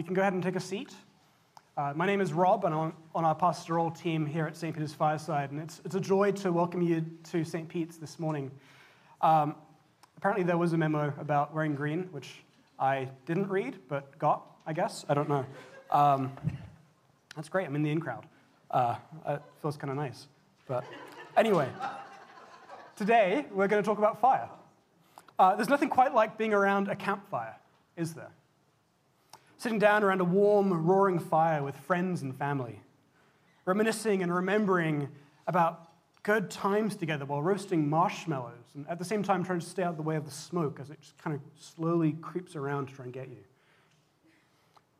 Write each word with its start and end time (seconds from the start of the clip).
you 0.00 0.04
can 0.04 0.14
go 0.14 0.22
ahead 0.22 0.32
and 0.32 0.42
take 0.42 0.56
a 0.56 0.60
seat. 0.60 0.94
Uh, 1.76 1.92
my 1.94 2.06
name 2.06 2.22
is 2.22 2.32
Rob, 2.32 2.64
and 2.64 2.74
I'm 2.74 2.94
on 3.14 3.26
our 3.26 3.34
pastoral 3.34 3.90
team 3.90 4.24
here 4.24 4.46
at 4.46 4.56
St. 4.56 4.72
Peter's 4.72 4.94
Fireside, 4.94 5.50
and 5.50 5.60
it's, 5.60 5.82
it's 5.84 5.94
a 5.94 6.00
joy 6.00 6.32
to 6.32 6.50
welcome 6.50 6.80
you 6.80 7.04
to 7.24 7.44
St. 7.44 7.68
Pete's 7.68 7.98
this 7.98 8.18
morning. 8.18 8.50
Um, 9.20 9.54
apparently, 10.16 10.42
there 10.42 10.56
was 10.56 10.72
a 10.72 10.78
memo 10.78 11.12
about 11.20 11.54
wearing 11.54 11.74
green, 11.74 12.04
which 12.12 12.36
I 12.78 13.10
didn't 13.26 13.48
read, 13.48 13.78
but 13.88 14.18
got, 14.18 14.46
I 14.66 14.72
guess. 14.72 15.04
I 15.06 15.12
don't 15.12 15.28
know. 15.28 15.44
Um, 15.90 16.32
that's 17.36 17.50
great. 17.50 17.66
I'm 17.66 17.76
in 17.76 17.82
the 17.82 17.90
in 17.90 18.00
crowd. 18.00 18.24
Uh, 18.70 18.96
it 19.28 19.42
feels 19.60 19.76
kind 19.76 19.90
of 19.90 19.98
nice. 19.98 20.28
But 20.66 20.82
anyway, 21.36 21.68
today 22.96 23.44
we're 23.52 23.68
going 23.68 23.82
to 23.82 23.86
talk 23.86 23.98
about 23.98 24.18
fire. 24.18 24.48
Uh, 25.38 25.56
there's 25.56 25.68
nothing 25.68 25.90
quite 25.90 26.14
like 26.14 26.38
being 26.38 26.54
around 26.54 26.88
a 26.88 26.96
campfire, 26.96 27.56
is 27.98 28.14
there? 28.14 28.30
Sitting 29.60 29.78
down 29.78 30.02
around 30.02 30.22
a 30.22 30.24
warm, 30.24 30.86
roaring 30.86 31.18
fire 31.18 31.62
with 31.62 31.76
friends 31.76 32.22
and 32.22 32.34
family, 32.34 32.80
reminiscing 33.66 34.22
and 34.22 34.34
remembering 34.34 35.06
about 35.46 35.90
good 36.22 36.50
times 36.50 36.96
together 36.96 37.26
while 37.26 37.42
roasting 37.42 37.86
marshmallows, 37.86 38.54
and 38.74 38.88
at 38.88 38.98
the 38.98 39.04
same 39.04 39.22
time 39.22 39.44
trying 39.44 39.60
to 39.60 39.66
stay 39.66 39.82
out 39.82 39.90
of 39.90 39.96
the 39.98 40.02
way 40.02 40.16
of 40.16 40.24
the 40.24 40.30
smoke 40.30 40.80
as 40.80 40.88
it 40.88 40.98
just 41.02 41.18
kind 41.18 41.36
of 41.36 41.42
slowly 41.60 42.12
creeps 42.22 42.56
around 42.56 42.88
to 42.88 42.94
try 42.94 43.04
and 43.04 43.12
get 43.12 43.28
you. 43.28 43.44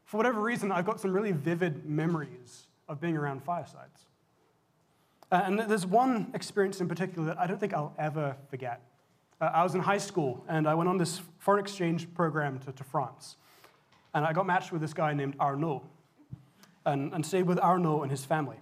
For 0.05 0.19
whatever 0.19 0.43
reason, 0.43 0.71
I've 0.71 0.85
got 0.85 1.01
some 1.01 1.15
really 1.15 1.33
vivid 1.33 1.87
memories 1.87 2.67
of 2.87 3.01
being 3.01 3.17
around 3.17 3.43
firesides. 3.43 4.09
Uh, 5.33 5.41
and 5.43 5.59
there's 5.59 5.87
one 5.87 6.33
experience 6.35 6.83
in 6.83 6.87
particular 6.87 7.29
that 7.29 7.41
I 7.41 7.47
don't 7.47 7.59
think 7.59 7.73
I'll 7.73 7.95
ever 7.99 8.37
forget. 8.51 8.83
Uh, 9.41 9.53
I 9.55 9.63
was 9.63 9.75
in 9.75 9.81
high 9.81 9.97
school 9.97 10.45
and 10.51 10.69
I 10.69 10.75
went 10.75 10.91
on 10.91 10.99
this 10.99 11.23
foreign 11.39 11.65
exchange 11.65 12.13
program 12.13 12.59
to, 12.59 12.73
to 12.73 12.85
France. 12.85 13.37
And 14.15 14.25
I 14.25 14.33
got 14.33 14.47
matched 14.47 14.73
with 14.73 14.81
this 14.81 14.93
guy 14.93 15.13
named 15.15 15.37
Arnaud 15.39 15.83
and, 16.85 17.13
and 17.13 17.25
stayed 17.25 17.45
with 17.45 17.59
Arnaud 17.59 18.03
and 18.03 18.11
his 18.11 18.25
family. 18.25 18.57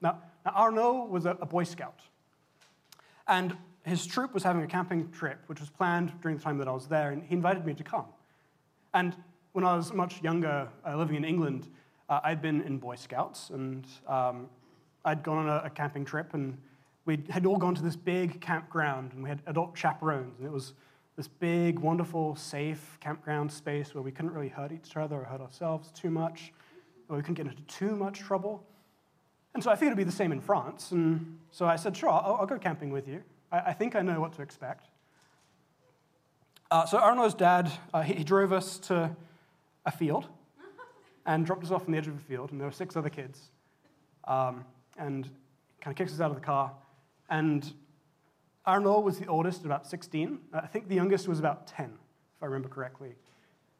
Now, 0.00 0.18
now 0.44 0.52
Arnaud 0.54 1.06
was 1.06 1.26
a, 1.26 1.36
a 1.40 1.46
Boy 1.46 1.64
Scout. 1.64 2.00
And 3.26 3.56
his 3.84 4.06
troop 4.06 4.32
was 4.32 4.42
having 4.42 4.62
a 4.62 4.66
camping 4.66 5.10
trip, 5.10 5.40
which 5.46 5.60
was 5.60 5.70
planned 5.70 6.12
during 6.20 6.36
the 6.36 6.42
time 6.42 6.58
that 6.58 6.68
I 6.68 6.72
was 6.72 6.86
there, 6.86 7.10
and 7.10 7.22
he 7.22 7.34
invited 7.34 7.66
me 7.66 7.74
to 7.74 7.82
come. 7.82 8.06
And 8.94 9.16
when 9.52 9.64
I 9.64 9.74
was 9.74 9.92
much 9.92 10.22
younger, 10.22 10.68
uh, 10.86 10.96
living 10.96 11.16
in 11.16 11.24
England, 11.24 11.68
uh, 12.08 12.20
I'd 12.22 12.40
been 12.40 12.62
in 12.62 12.78
Boy 12.78 12.96
Scouts, 12.96 13.50
and 13.50 13.86
um, 14.06 14.48
I'd 15.04 15.22
gone 15.22 15.38
on 15.38 15.48
a, 15.48 15.66
a 15.66 15.70
camping 15.70 16.04
trip, 16.04 16.34
and 16.34 16.58
we 17.04 17.18
had 17.28 17.44
all 17.44 17.56
gone 17.56 17.74
to 17.74 17.82
this 17.82 17.96
big 17.96 18.40
campground, 18.40 19.12
and 19.12 19.22
we 19.22 19.28
had 19.28 19.42
adult 19.46 19.76
chaperones, 19.76 20.38
and 20.38 20.46
it 20.46 20.52
was 20.52 20.74
this 21.16 21.28
big, 21.28 21.78
wonderful, 21.78 22.36
safe 22.36 22.98
campground 23.00 23.52
space 23.52 23.94
where 23.94 24.02
we 24.02 24.10
couldn't 24.10 24.32
really 24.32 24.48
hurt 24.48 24.72
each 24.72 24.96
other 24.96 25.16
or 25.16 25.24
hurt 25.24 25.40
ourselves 25.40 25.90
too 25.92 26.10
much, 26.10 26.52
or 27.08 27.16
we 27.16 27.22
couldn't 27.22 27.34
get 27.34 27.46
into 27.46 27.62
too 27.62 27.94
much 27.96 28.20
trouble. 28.20 28.64
And 29.54 29.62
so 29.62 29.70
I 29.70 29.74
figured 29.74 29.92
it'd 29.92 29.98
be 29.98 30.04
the 30.04 30.12
same 30.12 30.32
in 30.32 30.40
France, 30.40 30.92
and 30.92 31.38
so 31.50 31.66
I 31.66 31.76
said, 31.76 31.96
sure, 31.96 32.08
I'll, 32.08 32.38
I'll 32.40 32.46
go 32.46 32.58
camping 32.58 32.90
with 32.90 33.06
you. 33.06 33.22
I, 33.50 33.60
I, 33.60 33.72
think 33.74 33.94
I 33.94 34.00
know 34.00 34.20
what 34.20 34.32
to 34.34 34.42
expect. 34.42 34.86
Uh, 36.70 36.86
so 36.86 36.98
Arnaud's 36.98 37.34
dad, 37.34 37.70
uh, 37.92 38.00
he, 38.00 38.14
he 38.14 38.24
drove 38.24 38.52
us 38.52 38.78
to 38.78 39.14
a 39.84 39.90
field 39.90 40.28
and 41.26 41.44
dropped 41.44 41.64
us 41.64 41.70
off 41.70 41.84
on 41.84 41.92
the 41.92 41.98
edge 41.98 42.08
of 42.08 42.16
a 42.16 42.20
field, 42.20 42.50
and 42.50 42.60
there 42.60 42.66
were 42.66 42.72
six 42.72 42.96
other 42.96 43.10
kids. 43.10 43.50
Um, 44.24 44.64
and 44.98 45.24
kind 45.80 45.92
of 45.92 45.96
kicks 45.96 46.12
us 46.12 46.20
out 46.20 46.30
of 46.30 46.36
the 46.36 46.42
car 46.42 46.70
and 47.28 47.72
Arnaud 48.66 49.00
was 49.00 49.18
the 49.18 49.26
oldest, 49.26 49.64
about 49.64 49.86
16. 49.86 50.38
Uh, 50.52 50.60
I 50.62 50.66
think 50.66 50.88
the 50.88 50.94
youngest 50.94 51.28
was 51.28 51.38
about 51.38 51.66
10, 51.66 51.86
if 51.86 52.42
I 52.42 52.46
remember 52.46 52.68
correctly. 52.68 53.14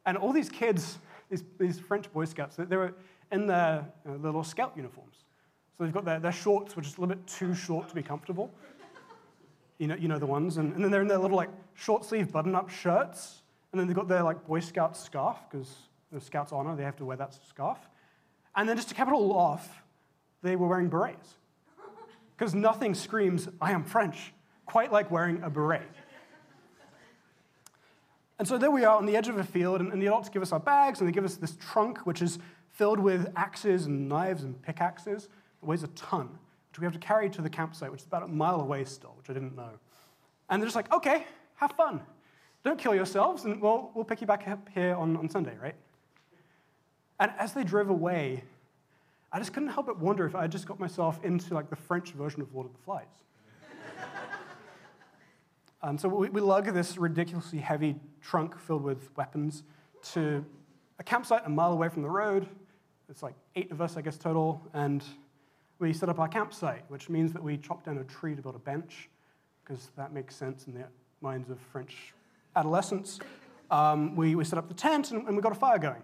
And 0.07 0.17
all 0.17 0.33
these 0.33 0.49
kids, 0.49 0.99
these, 1.31 1.45
these 1.59 1.79
French 1.79 2.13
Boy 2.13 2.25
Scouts, 2.25 2.57
they 2.57 2.77
were 2.77 2.95
in 3.31 3.47
their, 3.47 3.87
you 4.05 4.11
know, 4.11 4.17
little 4.19 4.45
scout 4.45 4.73
uniforms. 4.77 5.17
So 5.79 5.85
they've 5.85 5.93
got 5.93 6.05
their, 6.05 6.19
their 6.19 6.33
shorts, 6.33 6.77
which 6.77 6.87
is 6.87 6.97
a 6.97 7.01
little 7.01 7.15
bit 7.15 7.27
too 7.27 7.55
short 7.55 7.89
to 7.89 7.95
be 7.95 8.03
comfortable. 8.03 8.51
You 9.79 9.87
know, 9.87 9.97
you 9.97 10.09
know 10.09 10.19
the 10.19 10.27
ones. 10.27 10.59
And, 10.59 10.75
and 10.75 10.85
then 10.85 10.91
they're 10.91 11.03
in 11.03 11.09
their 11.09 11.19
little 11.19 11.37
like 11.37 11.51
short 11.75 12.05
sleeve 12.05 12.31
button 12.33 12.55
up 12.55 12.69
shirts. 12.69 13.43
And 13.73 13.81
then 13.81 13.87
they've 13.87 13.97
got 13.97 14.09
their 14.09 14.23
like 14.23 14.47
Boy 14.47 14.61
Scout 14.61 14.97
scarf, 14.97 15.39
because 15.51 15.75
the 16.11 16.21
Scouts 16.21 16.53
honor, 16.53 16.77
they 16.77 16.85
have 16.85 16.97
to 16.97 17.05
wear 17.05 17.17
that 17.17 17.37
scarf. 17.49 17.79
And 18.55 18.69
then 18.69 18.77
just 18.77 18.89
to 18.91 18.95
cap 18.95 19.09
it 19.09 19.15
all 19.15 19.33
off, 19.33 19.83
they 20.43 20.57
were 20.57 20.67
wearing 20.67 20.89
berets 20.89 21.37
because 22.37 22.55
nothing 22.57 22.93
screams, 22.93 23.49
I 23.61 23.71
am 23.71 23.85
French, 23.85 24.33
quite 24.67 24.93
like 24.93 25.11
wearing 25.11 25.43
a 25.43 25.51
beret. 25.51 25.83
And 28.39 28.49
so 28.49 28.59
there 28.59 28.73
we 28.73 28.85
are 28.85 28.97
on 28.97 29.07
the 29.07 29.17
edge 29.17 29.29
of 29.29 29.39
a 29.39 29.45
field, 29.45 29.81
and, 29.81 29.93
the 30.03 30.07
adults 30.07 30.29
give 30.29 30.43
us 30.43 30.51
our 30.51 30.59
bags, 30.59 30.99
and 30.99 31.09
they 31.09 31.13
give 31.13 31.25
us 31.25 31.37
this 31.37 31.57
trunk, 31.61 31.99
which 32.07 32.21
is 32.21 32.41
filled 32.73 32.99
with 32.99 33.31
axes 33.37 33.87
and 33.87 34.09
knives 34.09 34.43
and 34.43 34.61
pickaxes. 34.63 35.29
It 35.63 35.65
weighs 35.65 35.85
a 35.85 35.89
ton, 35.89 36.29
which 36.71 36.81
we 36.81 36.85
have 36.85 36.93
to 36.93 36.99
carry 36.99 37.31
to 37.31 37.41
the 37.41 37.51
campsite, 37.51 37.93
which 37.93 38.01
is 38.01 38.07
about 38.07 38.25
a 38.25 38.29
mile 38.29 38.61
away 38.61 38.85
still, 38.85 39.15
which 39.17 39.31
I 39.31 39.33
didn't 39.33 39.55
know. 39.55 39.71
And 40.51 40.61
they're 40.61 40.67
just 40.67 40.75
like, 40.75 40.93
okay, 40.93 41.25
have 41.55 41.71
fun. 41.73 42.01
Don't 42.65 42.79
kill 42.79 42.97
yourselves, 42.97 43.45
and 43.45 43.61
we'll, 43.61 43.93
we'll 43.95 44.05
pick 44.05 44.21
you 44.21 44.27
back 44.27 44.49
up 44.49 44.69
here 44.75 44.97
on, 44.97 45.17
on 45.17 45.29
Sunday, 45.29 45.57
right? 45.63 45.77
And 47.21 47.31
as 47.39 47.53
they 47.53 47.63
drove 47.63 47.91
away, 47.91 48.43
I 49.33 49.39
just 49.39 49.53
couldn't 49.53 49.69
help 49.69 49.87
but 49.87 50.01
wonder 50.01 50.27
if 50.27 50.35
I 50.35 50.43
had 50.43 50.53
just 50.53 50.67
got 50.67 50.81
myself 50.81 51.25
into 51.25 51.55
like 51.55 51.71
the 51.71 51.77
French 51.77 52.11
version 52.11 52.43
of 52.43 52.53
Lord 52.53 52.67
of 52.67 52.73
the 52.73 52.79
Flies. 52.81 53.07
And 55.83 56.01
so 56.01 56.09
we, 56.09 56.29
we 56.29 56.41
lug 56.41 56.73
this 56.73 56.97
ridiculously 56.97 57.59
heavy 57.59 57.97
trunk 58.21 58.59
filled 58.59 58.83
with 58.83 59.11
weapons 59.17 59.65
to 60.13 60.45
a 60.99 61.03
campsite 61.03 61.43
a 61.45 61.49
mile 61.49 61.73
away 61.73 61.89
from 61.89 62.03
the 62.03 62.11
road. 62.11 62.47
It's 63.09 63.23
like 63.23 63.35
eight 63.57 63.71
of 63.73 63.81
us, 63.81 63.97
I 63.97 64.03
guess, 64.03 64.17
total. 64.17 64.63
And 64.75 65.05
we 65.79 65.93
set 65.93 66.09
up 66.09 66.19
our 66.19 66.29
campsite, 66.29 66.85
which 66.89 67.09
means 67.09 67.33
that 67.33 67.43
we 67.43 67.57
chop 67.57 67.85
down 67.85 67.99
a 67.99 68.05
tree 68.05 68.37
to 68.37 68.43
build 68.43 68.55
a 68.55 68.61
bench, 68.61 69.09
because 69.65 69.91
that 69.97 70.13
makes 70.13 70.37
sense 70.37 70.67
in 70.67 70.75
the 70.75 70.85
minds 71.21 71.51
of 71.51 71.59
French 71.59 72.15
adolescents. 72.55 73.19
Um, 73.71 74.15
we, 74.15 74.35
we 74.35 74.45
set 74.45 74.59
up 74.59 74.69
the 74.69 74.75
tent 74.75 75.11
and, 75.11 75.27
and 75.27 75.37
we 75.37 75.43
got 75.43 75.53
a 75.53 75.57
fire 75.57 75.79
going. 75.79 76.03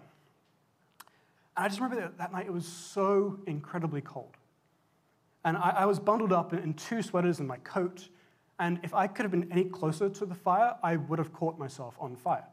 And 1.55 1.65
I 1.65 1.67
just 1.67 1.79
remember 1.79 2.01
that, 2.01 2.17
that 2.17 2.33
night 2.33 2.47
it 2.47 2.53
was 2.53 2.65
so 2.65 3.39
incredibly 3.47 4.01
cold. 4.01 4.35
And 5.45 5.55
I, 5.55 5.69
I 5.69 5.85
was 5.85 5.99
bundled 5.99 6.33
up 6.33 6.51
in, 6.51 6.59
in 6.59 6.73
two 6.73 7.01
sweaters 7.01 7.39
and 7.39 7.47
my 7.47 7.57
coat. 7.57 8.09
And 8.59 8.79
if 8.83 8.93
I 8.93 9.07
could 9.07 9.23
have 9.23 9.31
been 9.31 9.51
any 9.51 9.63
closer 9.63 10.09
to 10.09 10.25
the 10.25 10.35
fire, 10.35 10.75
I 10.83 10.97
would 10.97 11.17
have 11.17 11.31
caught 11.31 11.57
myself 11.57 11.95
on 11.99 12.15
fire. 12.17 12.45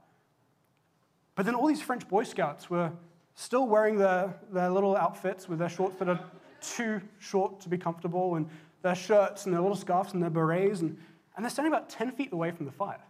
But 1.35 1.45
then 1.45 1.55
all 1.55 1.67
these 1.67 1.83
French 1.83 2.09
Boy 2.09 2.23
Scouts 2.23 2.71
were 2.71 2.93
still 3.35 3.67
wearing 3.67 3.99
their, 3.99 4.35
their 4.51 4.71
little 4.71 4.97
outfits 4.97 5.49
with 5.49 5.59
their 5.59 5.69
shorts 5.69 5.97
that 5.97 6.09
are 6.09 6.21
too 6.61 7.03
short 7.19 7.61
to 7.61 7.69
be 7.69 7.77
comfortable, 7.77 8.37
and 8.37 8.49
their 8.83 8.95
shirts 8.95 9.45
and 9.45 9.55
their 9.55 9.61
little 9.61 9.77
scarves 9.77 10.15
and 10.15 10.23
their 10.23 10.31
berets, 10.31 10.81
and, 10.81 10.97
and 11.37 11.45
they're 11.45 11.51
standing 11.51 11.73
about 11.73 11.91
10 11.91 12.13
feet 12.13 12.33
away 12.33 12.51
from 12.51 12.67
the 12.67 12.73
fire, 12.73 13.03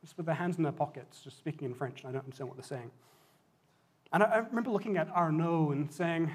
just 0.00 0.16
with 0.16 0.26
their 0.26 0.34
hands 0.34 0.56
in 0.56 0.62
their 0.62 0.72
pockets, 0.72 1.20
just 1.22 1.36
speaking 1.36 1.66
in 1.66 1.74
French, 1.74 2.00
and 2.00 2.08
I 2.08 2.12
don't 2.12 2.24
understand 2.24 2.48
what 2.48 2.56
they're 2.56 2.64
saying. 2.64 2.90
And 4.12 4.22
I, 4.22 4.26
I 4.26 4.38
remember 4.38 4.70
looking 4.70 4.96
at 4.96 5.08
Arnaud 5.10 5.72
and 5.72 5.92
saying, 5.92 6.30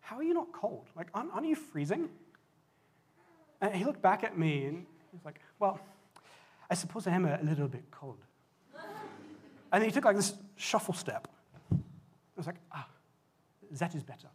How 0.00 0.16
are 0.16 0.22
you 0.22 0.34
not 0.34 0.52
cold? 0.52 0.88
Like, 0.96 1.08
aren't, 1.14 1.32
aren't 1.32 1.46
you 1.46 1.54
freezing? 1.54 2.08
And 3.62 3.72
he 3.74 3.84
looked 3.84 4.02
back 4.02 4.24
at 4.24 4.36
me 4.36 4.64
and 4.66 4.78
he 4.78 5.16
was 5.16 5.24
like, 5.24 5.40
Well, 5.60 5.80
I 6.68 6.74
suppose 6.74 7.06
I 7.06 7.12
am 7.12 7.24
a, 7.24 7.38
little 7.42 7.68
bit 7.68 7.84
cold. 7.92 8.18
and 9.72 9.84
he 9.84 9.90
took 9.90 10.04
like 10.04 10.16
this 10.16 10.34
shuffle 10.56 10.94
step. 10.94 11.28
I 11.72 11.76
was 12.36 12.46
like, 12.46 12.56
Ah, 12.72 12.88
that 13.70 13.94
is 13.94 14.02
better. 14.02 14.26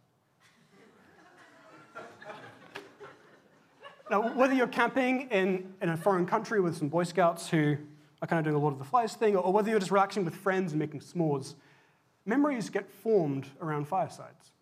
now, 4.10 4.34
whether 4.34 4.54
you're 4.54 4.66
camping 4.66 5.28
in, 5.30 5.74
in 5.82 5.90
a 5.90 5.96
foreign 5.96 6.24
country 6.24 6.60
with 6.62 6.78
some 6.78 6.88
Boy 6.88 7.04
Scouts 7.04 7.50
who 7.50 7.76
are 8.22 8.26
kind 8.26 8.38
of 8.38 8.44
doing 8.44 8.56
a 8.56 8.58
Lord 8.58 8.72
of 8.72 8.78
the 8.78 8.84
Flies 8.86 9.14
thing, 9.14 9.36
or 9.36 9.52
whether 9.52 9.68
you're 9.68 9.78
just 9.78 9.92
relaxing 9.92 10.24
with 10.24 10.34
friends 10.34 10.72
and 10.72 10.78
making 10.78 11.00
s'mores, 11.00 11.54
memories 12.24 12.70
get 12.70 12.90
formed 12.90 13.46
around 13.60 13.86
firesides. 13.86 14.52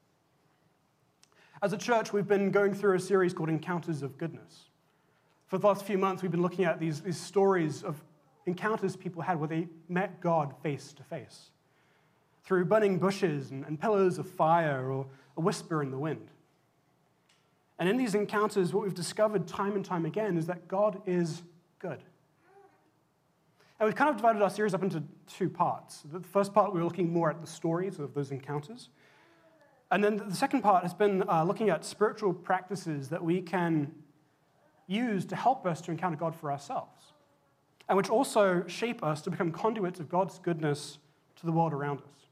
As 1.67 1.73
a 1.73 1.77
church, 1.77 2.13
we've 2.13 2.29
been 2.29 2.53
going 2.53 2.75
through 2.75 2.95
a 2.95 3.01
series 3.01 3.35
called 3.35 3.49
Encounters 3.49 4.05
of 4.05 4.17
Goodness. 4.19 4.67
For 5.49 5.59
the 5.59 5.67
last 5.67 5.85
few 5.85 5.99
months, 5.99 6.23
we've 6.23 6.31
been 6.31 6.41
looking 6.41 6.65
at 6.65 6.79
these, 6.79 7.01
these 7.01 7.21
stories 7.21 7.83
of 7.83 8.01
encounters 8.47 8.95
people 8.95 9.21
had 9.21 9.41
where 9.41 9.49
they 9.49 9.67
met 9.89 10.21
God 10.21 10.55
face 10.63 10.93
to 10.93 11.03
face 11.03 11.51
through 12.45 12.67
burning 12.67 13.01
bushes 13.01 13.51
and, 13.51 13.65
and 13.65 13.81
pillars 13.81 14.19
of 14.19 14.31
fire 14.31 14.93
or 14.93 15.09
a 15.37 15.41
whisper 15.41 15.83
in 15.83 15.91
the 15.91 15.99
wind. 15.99 16.31
And 17.81 17.89
in 17.89 17.97
these 17.97 18.15
encounters, 18.15 18.73
what 18.73 18.85
we've 18.85 18.95
discovered 18.95 19.49
time 19.49 19.75
and 19.75 19.85
time 19.85 20.07
again 20.07 20.37
is 20.37 20.47
that 20.47 20.69
God 20.69 21.03
is 21.05 21.43
good. 21.81 21.99
And 23.81 23.89
we've 23.89 23.97
kind 23.97 24.11
of 24.11 24.15
divided 24.15 24.41
our 24.41 24.51
series 24.51 24.73
up 24.73 24.85
into 24.85 25.03
two 25.27 25.51
parts. 25.51 26.05
The 26.13 26.21
first 26.21 26.55
part, 26.55 26.73
we 26.73 26.79
were 26.79 26.85
looking 26.85 27.13
more 27.13 27.29
at 27.29 27.41
the 27.41 27.47
stories 27.49 27.99
of 27.99 28.15
those 28.15 28.31
encounters. 28.31 28.91
And 29.91 30.03
then 30.03 30.17
the 30.17 30.35
second 30.35 30.63
part 30.63 30.83
has 30.83 30.95
been 30.95 31.23
uh, 31.29 31.45
looking 31.45 31.71
at 31.71 31.85
spiritual 31.85 32.33
practices 32.33 33.09
that 33.11 33.23
we 33.23 33.41
can 33.41 33.93
use 34.89 35.25
to 35.27 35.37
help 35.37 35.67
us 35.67 35.81
to 35.83 35.91
encounter 35.91 36.17
God 36.17 36.35
for 36.35 36.51
ourselves, 36.51 37.13
and 37.89 37.97
which 37.97 38.11
also 38.11 38.65
shape 38.67 39.03
us 39.03 39.23
to 39.23 39.31
become 39.31 39.53
conduits 39.53 40.01
of 40.01 40.09
God's 40.09 40.39
goodness 40.39 40.99
to 41.37 41.47
the 41.47 41.53
world 41.53 41.73
around 41.73 41.99
us. 41.99 42.27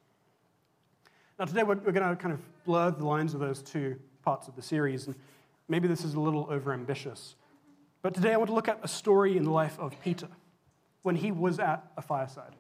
Now, 1.38 1.44
today 1.44 1.62
we're, 1.62 1.76
we're 1.76 1.92
going 1.92 2.08
to 2.08 2.16
kind 2.16 2.32
of 2.32 2.40
blur 2.64 2.90
the 2.90 3.04
lines 3.04 3.34
of 3.34 3.40
those 3.40 3.62
two 3.62 3.96
parts 4.22 4.48
of 4.48 4.56
the 4.56 4.62
series, 4.62 5.06
and 5.06 5.14
maybe 5.68 5.88
this 5.88 6.04
is 6.04 6.14
a 6.14 6.20
little 6.20 6.46
overambitious. 6.46 7.34
But 8.02 8.14
today 8.14 8.32
I 8.32 8.36
want 8.36 8.48
to 8.48 8.54
look 8.54 8.68
at 8.68 8.80
a 8.82 8.88
story 8.88 9.36
in 9.36 9.44
the 9.44 9.50
life 9.50 9.78
of 9.78 10.00
Peter 10.00 10.28
when 11.02 11.16
he 11.16 11.32
was 11.32 11.58
at 11.58 11.84
a 11.96 12.02
fireside. 12.02 12.54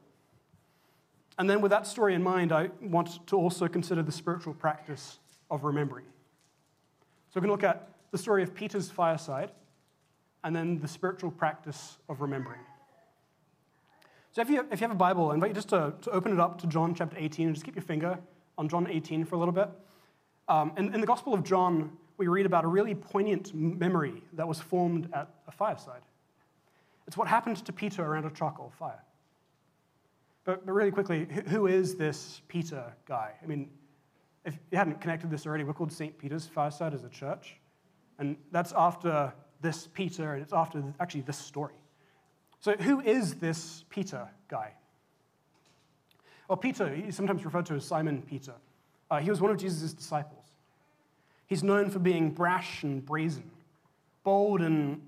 And 1.38 1.50
then, 1.50 1.60
with 1.60 1.70
that 1.70 1.86
story 1.86 2.14
in 2.14 2.22
mind, 2.22 2.52
I 2.52 2.70
want 2.80 3.26
to 3.26 3.36
also 3.36 3.66
consider 3.66 4.02
the 4.02 4.12
spiritual 4.12 4.54
practice 4.54 5.18
of 5.50 5.64
remembering. 5.64 6.04
So, 7.30 7.40
we're 7.40 7.46
going 7.46 7.58
to 7.58 7.66
look 7.66 7.74
at 7.74 7.88
the 8.12 8.18
story 8.18 8.42
of 8.42 8.54
Peter's 8.54 8.90
fireside 8.90 9.50
and 10.44 10.54
then 10.54 10.78
the 10.78 10.88
spiritual 10.88 11.30
practice 11.30 11.98
of 12.08 12.20
remembering. 12.20 12.60
So, 14.30 14.42
if 14.42 14.50
you, 14.50 14.66
if 14.70 14.80
you 14.80 14.86
have 14.86 14.94
a 14.94 14.98
Bible, 14.98 15.30
I 15.30 15.34
invite 15.34 15.50
you 15.50 15.54
just 15.54 15.70
to, 15.70 15.94
to 16.02 16.10
open 16.10 16.32
it 16.32 16.38
up 16.38 16.60
to 16.60 16.66
John 16.68 16.94
chapter 16.94 17.16
18 17.18 17.46
and 17.46 17.56
just 17.56 17.64
keep 17.64 17.74
your 17.74 17.82
finger 17.82 18.18
on 18.56 18.68
John 18.68 18.86
18 18.88 19.24
for 19.24 19.34
a 19.34 19.38
little 19.38 19.52
bit. 19.52 19.68
Um, 20.48 20.72
in, 20.76 20.94
in 20.94 21.00
the 21.00 21.06
Gospel 21.06 21.34
of 21.34 21.42
John, 21.42 21.96
we 22.16 22.28
read 22.28 22.46
about 22.46 22.64
a 22.64 22.68
really 22.68 22.94
poignant 22.94 23.52
memory 23.54 24.22
that 24.34 24.46
was 24.46 24.60
formed 24.60 25.08
at 25.12 25.28
a 25.48 25.52
fireside. 25.52 26.02
It's 27.06 27.16
what 27.16 27.28
happened 27.28 27.64
to 27.64 27.72
Peter 27.72 28.04
around 28.04 28.24
a 28.24 28.30
charcoal 28.30 28.72
fire. 28.78 29.02
But, 30.44 30.66
but 30.66 30.72
really 30.72 30.90
quickly, 30.90 31.26
who 31.48 31.66
is 31.66 31.96
this 31.96 32.42
Peter 32.48 32.92
guy? 33.06 33.32
I 33.42 33.46
mean, 33.46 33.70
if 34.44 34.58
you 34.70 34.78
hadn't 34.78 35.00
connected 35.00 35.30
this 35.30 35.46
already, 35.46 35.64
we're 35.64 35.72
called 35.72 35.92
St. 35.92 36.16
Peter's 36.18 36.46
Fireside 36.46 36.92
as 36.94 37.04
a 37.04 37.08
church. 37.08 37.56
And 38.18 38.36
that's 38.52 38.72
after 38.76 39.32
this 39.62 39.88
Peter, 39.92 40.34
and 40.34 40.42
it's 40.42 40.52
after 40.52 40.82
actually 41.00 41.22
this 41.22 41.38
story. 41.38 41.74
So, 42.60 42.72
who 42.74 43.00
is 43.00 43.36
this 43.36 43.84
Peter 43.88 44.28
guy? 44.48 44.72
Well, 46.48 46.56
Peter, 46.56 46.94
he's 46.94 47.16
sometimes 47.16 47.44
referred 47.44 47.66
to 47.66 47.74
as 47.74 47.84
Simon 47.84 48.22
Peter. 48.22 48.54
Uh, 49.10 49.20
he 49.20 49.30
was 49.30 49.40
one 49.40 49.50
of 49.50 49.56
Jesus' 49.56 49.92
disciples. 49.92 50.44
He's 51.46 51.62
known 51.62 51.90
for 51.90 51.98
being 51.98 52.30
brash 52.30 52.82
and 52.82 53.04
brazen, 53.04 53.50
bold 54.22 54.60
and 54.60 55.00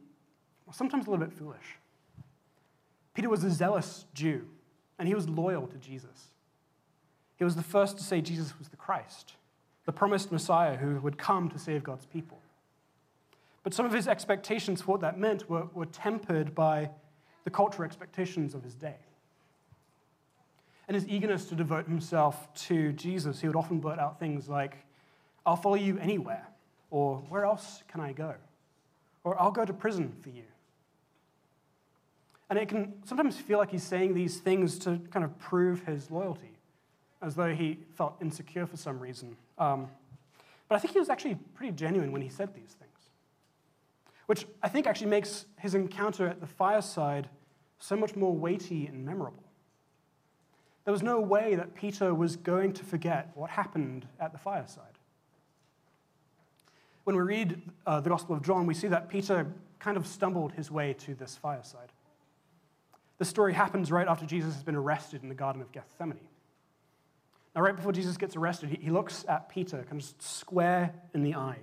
sometimes 0.73 1.07
a 1.07 1.11
little 1.11 1.25
bit 1.25 1.37
foolish. 1.37 1.79
Peter 3.15 3.29
was 3.29 3.45
a 3.45 3.51
zealous 3.51 4.05
Jew, 4.15 4.47
and 4.99 5.09
he 5.09 5.15
was 5.15 5.29
loyal 5.29 5.67
to 5.67 5.77
Jesus. 5.79 6.31
He 7.37 7.45
was 7.45 7.57
the 7.57 7.63
first 7.63 7.99
to 7.99 8.05
say 8.05 8.21
Jesus 8.21 8.59
was 8.59 8.69
the 8.69 8.77
Christ, 8.77 9.35
the 9.85 9.93
promised 9.93 10.33
Messiah 10.33 10.77
who 10.77 11.01
would 11.01 11.19
come 11.19 11.49
to 11.51 11.59
save 11.59 11.85
God's 11.85 12.07
people. 12.07 12.39
But 13.63 13.75
some 13.75 13.85
of 13.85 13.93
his 13.93 14.09
expectations 14.09 14.81
for 14.81 14.93
what 14.93 15.01
that 15.01 15.19
meant 15.19 15.51
were, 15.51 15.67
were 15.75 15.87
tempered 15.87 16.55
by 16.55 16.91
the 17.45 17.51
cultural 17.51 17.85
expectations 17.85 18.55
of 18.55 18.63
his 18.63 18.75
day. 18.75 18.97
And 20.89 20.95
his 20.95 21.07
eagerness 21.09 21.47
to 21.47 21.57
devote 21.57 21.87
himself 21.87 22.53
to 22.67 22.93
Jesus, 22.93 23.41
he 23.41 23.49
would 23.49 23.57
often 23.57 23.81
blurt 23.81 23.99
out 23.99 24.21
things 24.21 24.49
like, 24.49 24.77
I'll 25.45 25.57
follow 25.57 25.75
you 25.75 25.99
anywhere, 25.99 26.47
or 26.91 27.17
where 27.29 27.45
else 27.45 27.83
can 27.89 28.01
I 28.01 28.13
go? 28.13 28.35
Or 29.25 29.41
I'll 29.41 29.51
go 29.51 29.65
to 29.65 29.73
prison 29.73 30.13
for 30.23 30.31
you. 30.31 30.45
And 32.49 32.59
it 32.59 32.69
can 32.69 32.95
sometimes 33.05 33.37
feel 33.37 33.59
like 33.59 33.71
he's 33.71 33.83
saying 33.83 34.15
these 34.15 34.39
things 34.39 34.79
to 34.81 35.01
kind 35.11 35.25
of 35.25 35.37
prove 35.39 35.83
his 35.85 36.11
loyalty, 36.11 36.57
as 37.21 37.35
though 37.35 37.55
he 37.55 37.79
felt 37.95 38.17
insecure 38.21 38.67
for 38.67 38.77
some 38.77 39.01
reason. 39.01 39.37
Um, 39.59 39.89
but 40.69 40.77
I 40.77 40.79
think 40.79 40.93
he 40.93 40.99
was 40.99 41.09
actually 41.09 41.37
pretty 41.55 41.73
genuine 41.73 42.13
when 42.13 42.23
he 42.23 42.29
said 42.29 42.55
these 42.55 42.77
things, 42.79 43.11
which 44.27 44.47
I 44.63 44.69
think 44.69 44.87
actually 44.87 45.09
makes 45.09 45.47
his 45.59 45.75
encounter 45.75 46.27
at 46.29 46.41
the 46.41 46.47
fireside 46.47 47.29
so 47.79 47.97
much 47.97 48.15
more 48.17 48.35
weighty 48.35 48.87
and 48.87 49.05
memorable. 49.05 49.43
There 50.85 50.93
was 50.93 51.03
no 51.03 51.21
way 51.21 51.57
that 51.57 51.75
Peter 51.75 52.15
was 52.15 52.37
going 52.37 52.73
to 52.75 52.85
forget 52.85 53.31
what 53.35 53.51
happened 53.51 54.07
at 54.21 54.33
the 54.33 54.39
fireside. 54.39 54.85
When 57.03 57.17
we 57.17 57.23
read 57.23 57.61
uh, 57.87 58.01
the 58.01 58.11
Gospel 58.11 58.37
of 58.37 58.43
John, 58.43 58.67
we 58.67 58.75
see 58.75 58.89
that 58.89 59.09
Peter 59.09 59.53
kind 59.81 59.97
of 59.97 60.07
stumbled 60.07 60.53
his 60.53 60.71
way 60.71 60.93
to 60.95 61.15
this 61.15 61.37
fireside. 61.37 61.91
The 63.19 63.25
story 63.25 63.55
happens 63.55 63.91
right 63.91 64.07
after 64.07 64.27
Jesus 64.27 64.55
has 64.55 64.63
been 64.63 64.77
arrested 64.77 65.23
in 65.23 65.29
the 65.29 65.35
Garden 65.35 65.63
of 65.63 65.73
Gethsemane. 65.73 66.19
Now, 67.55 67.63
right 67.63 67.75
before 67.75 67.93
Jesus 67.93 68.19
gets 68.19 68.37
arrested, 68.37 68.69
he, 68.69 68.77
he 68.77 68.91
looks 68.91 69.25
at 69.29 69.49
Peter 69.49 69.83
kind 69.89 70.01
of 70.01 70.15
square 70.19 70.93
in 71.15 71.23
the 71.23 71.35
eye. 71.35 71.59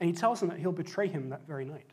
And 0.00 0.08
he 0.08 0.16
tells 0.16 0.42
him 0.42 0.48
that 0.48 0.58
he'll 0.58 0.72
betray 0.72 1.08
him 1.08 1.28
that 1.28 1.46
very 1.46 1.64
night. 1.64 1.90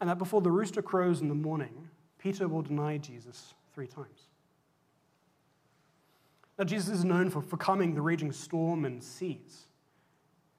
And 0.00 0.08
that 0.08 0.18
before 0.18 0.40
the 0.40 0.50
rooster 0.50 0.80
crows 0.80 1.20
in 1.20 1.28
the 1.28 1.34
morning, 1.34 1.88
Peter 2.18 2.46
will 2.46 2.62
deny 2.62 2.98
Jesus 2.98 3.54
three 3.74 3.88
times. 3.88 4.28
Now, 6.58 6.64
Jesus 6.64 6.98
is 6.98 7.04
known 7.04 7.30
for, 7.30 7.42
for 7.42 7.56
calming 7.56 7.94
the 7.94 8.00
raging 8.00 8.30
storm 8.30 8.84
and 8.84 9.02
seas. 9.02 9.66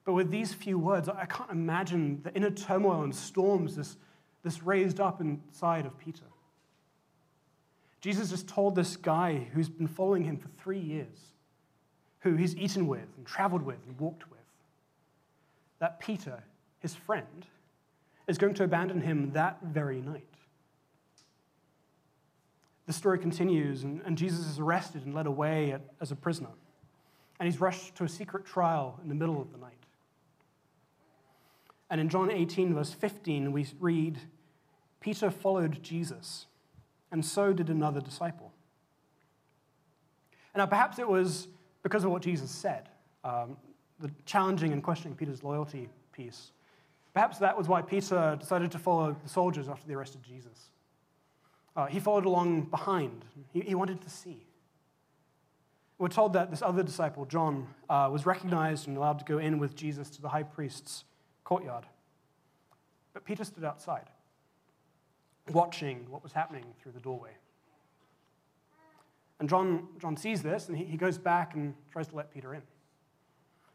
But 0.04 0.12
with 0.12 0.30
these 0.30 0.52
few 0.52 0.78
words, 0.78 1.08
I 1.08 1.24
can't 1.24 1.50
imagine 1.50 2.20
the 2.22 2.34
inner 2.34 2.50
turmoil 2.50 3.02
and 3.02 3.14
storms 3.14 3.76
this, 3.76 3.96
this 4.44 4.62
raised 4.62 5.00
up 5.00 5.20
inside 5.20 5.86
of 5.86 5.98
Peter. 5.98 6.24
Jesus 8.00 8.28
just 8.28 8.46
told 8.46 8.74
this 8.74 8.96
guy 8.96 9.48
who's 9.54 9.70
been 9.70 9.88
following 9.88 10.24
him 10.24 10.36
for 10.36 10.48
three 10.58 10.78
years, 10.78 11.18
who 12.20 12.36
he's 12.36 12.54
eaten 12.56 12.86
with 12.86 13.08
and 13.16 13.26
traveled 13.26 13.62
with 13.62 13.78
and 13.88 13.98
walked 13.98 14.30
with, 14.30 14.38
that 15.78 15.98
Peter, 15.98 16.44
his 16.80 16.94
friend, 16.94 17.46
is 18.28 18.36
going 18.36 18.54
to 18.54 18.64
abandon 18.64 19.00
him 19.00 19.32
that 19.32 19.58
very 19.62 20.02
night. 20.02 20.28
The 22.86 22.92
story 22.92 23.18
continues, 23.18 23.82
and, 23.84 24.02
and 24.04 24.18
Jesus 24.18 24.46
is 24.46 24.58
arrested 24.58 25.06
and 25.06 25.14
led 25.14 25.26
away 25.26 25.72
at, 25.72 25.80
as 26.02 26.10
a 26.10 26.16
prisoner. 26.16 26.50
And 27.40 27.46
he's 27.50 27.60
rushed 27.60 27.94
to 27.96 28.04
a 28.04 28.08
secret 28.08 28.44
trial 28.44 29.00
in 29.02 29.08
the 29.08 29.14
middle 29.14 29.40
of 29.40 29.50
the 29.52 29.58
night. 29.58 29.72
And 31.88 32.00
in 32.00 32.08
John 32.08 32.30
18, 32.30 32.74
verse 32.74 32.92
15, 32.92 33.52
we 33.52 33.66
read 33.80 34.18
Peter 35.04 35.30
followed 35.30 35.82
Jesus, 35.82 36.46
and 37.12 37.22
so 37.22 37.52
did 37.52 37.68
another 37.68 38.00
disciple. 38.00 38.50
Now, 40.56 40.64
perhaps 40.64 40.98
it 40.98 41.06
was 41.06 41.46
because 41.82 42.04
of 42.04 42.10
what 42.10 42.22
Jesus 42.22 42.50
said, 42.50 42.88
um, 43.22 43.58
the 44.00 44.10
challenging 44.24 44.72
and 44.72 44.82
questioning 44.82 45.14
Peter's 45.14 45.42
loyalty 45.42 45.90
piece. 46.12 46.52
Perhaps 47.12 47.36
that 47.40 47.58
was 47.58 47.68
why 47.68 47.82
Peter 47.82 48.34
decided 48.40 48.70
to 48.70 48.78
follow 48.78 49.14
the 49.22 49.28
soldiers 49.28 49.68
after 49.68 49.86
they 49.86 49.92
arrested 49.92 50.22
Jesus. 50.22 50.70
Uh, 51.76 51.84
he 51.84 52.00
followed 52.00 52.24
along 52.24 52.62
behind. 52.62 53.26
He, 53.52 53.60
he, 53.60 53.74
wanted 53.74 54.00
to 54.00 54.08
see. 54.08 54.46
We're 55.98 56.08
told 56.08 56.32
that 56.32 56.50
this 56.50 56.62
other 56.62 56.82
disciple, 56.82 57.26
John, 57.26 57.66
uh, 57.90 58.08
was 58.10 58.24
recognized 58.24 58.88
and 58.88 58.96
allowed 58.96 59.18
to 59.18 59.26
go 59.26 59.36
in 59.36 59.58
with 59.58 59.76
Jesus 59.76 60.08
to 60.10 60.22
the 60.22 60.30
high 60.30 60.44
priest's 60.44 61.04
courtyard. 61.44 61.84
But 63.12 63.26
Peter 63.26 63.44
stood 63.44 63.64
outside, 63.64 64.08
watching 65.52 66.06
what 66.08 66.22
was 66.22 66.32
happening 66.32 66.64
through 66.80 66.92
the 66.92 67.00
doorway. 67.00 67.32
And 69.40 69.48
John, 69.48 69.88
John 70.00 70.16
sees 70.16 70.42
this, 70.42 70.68
and 70.68 70.76
he, 70.76 70.84
he 70.84 70.96
goes 70.96 71.18
back 71.18 71.54
and 71.54 71.74
tries 71.90 72.08
to 72.08 72.16
let 72.16 72.32
Peter 72.32 72.54
in. 72.54 72.62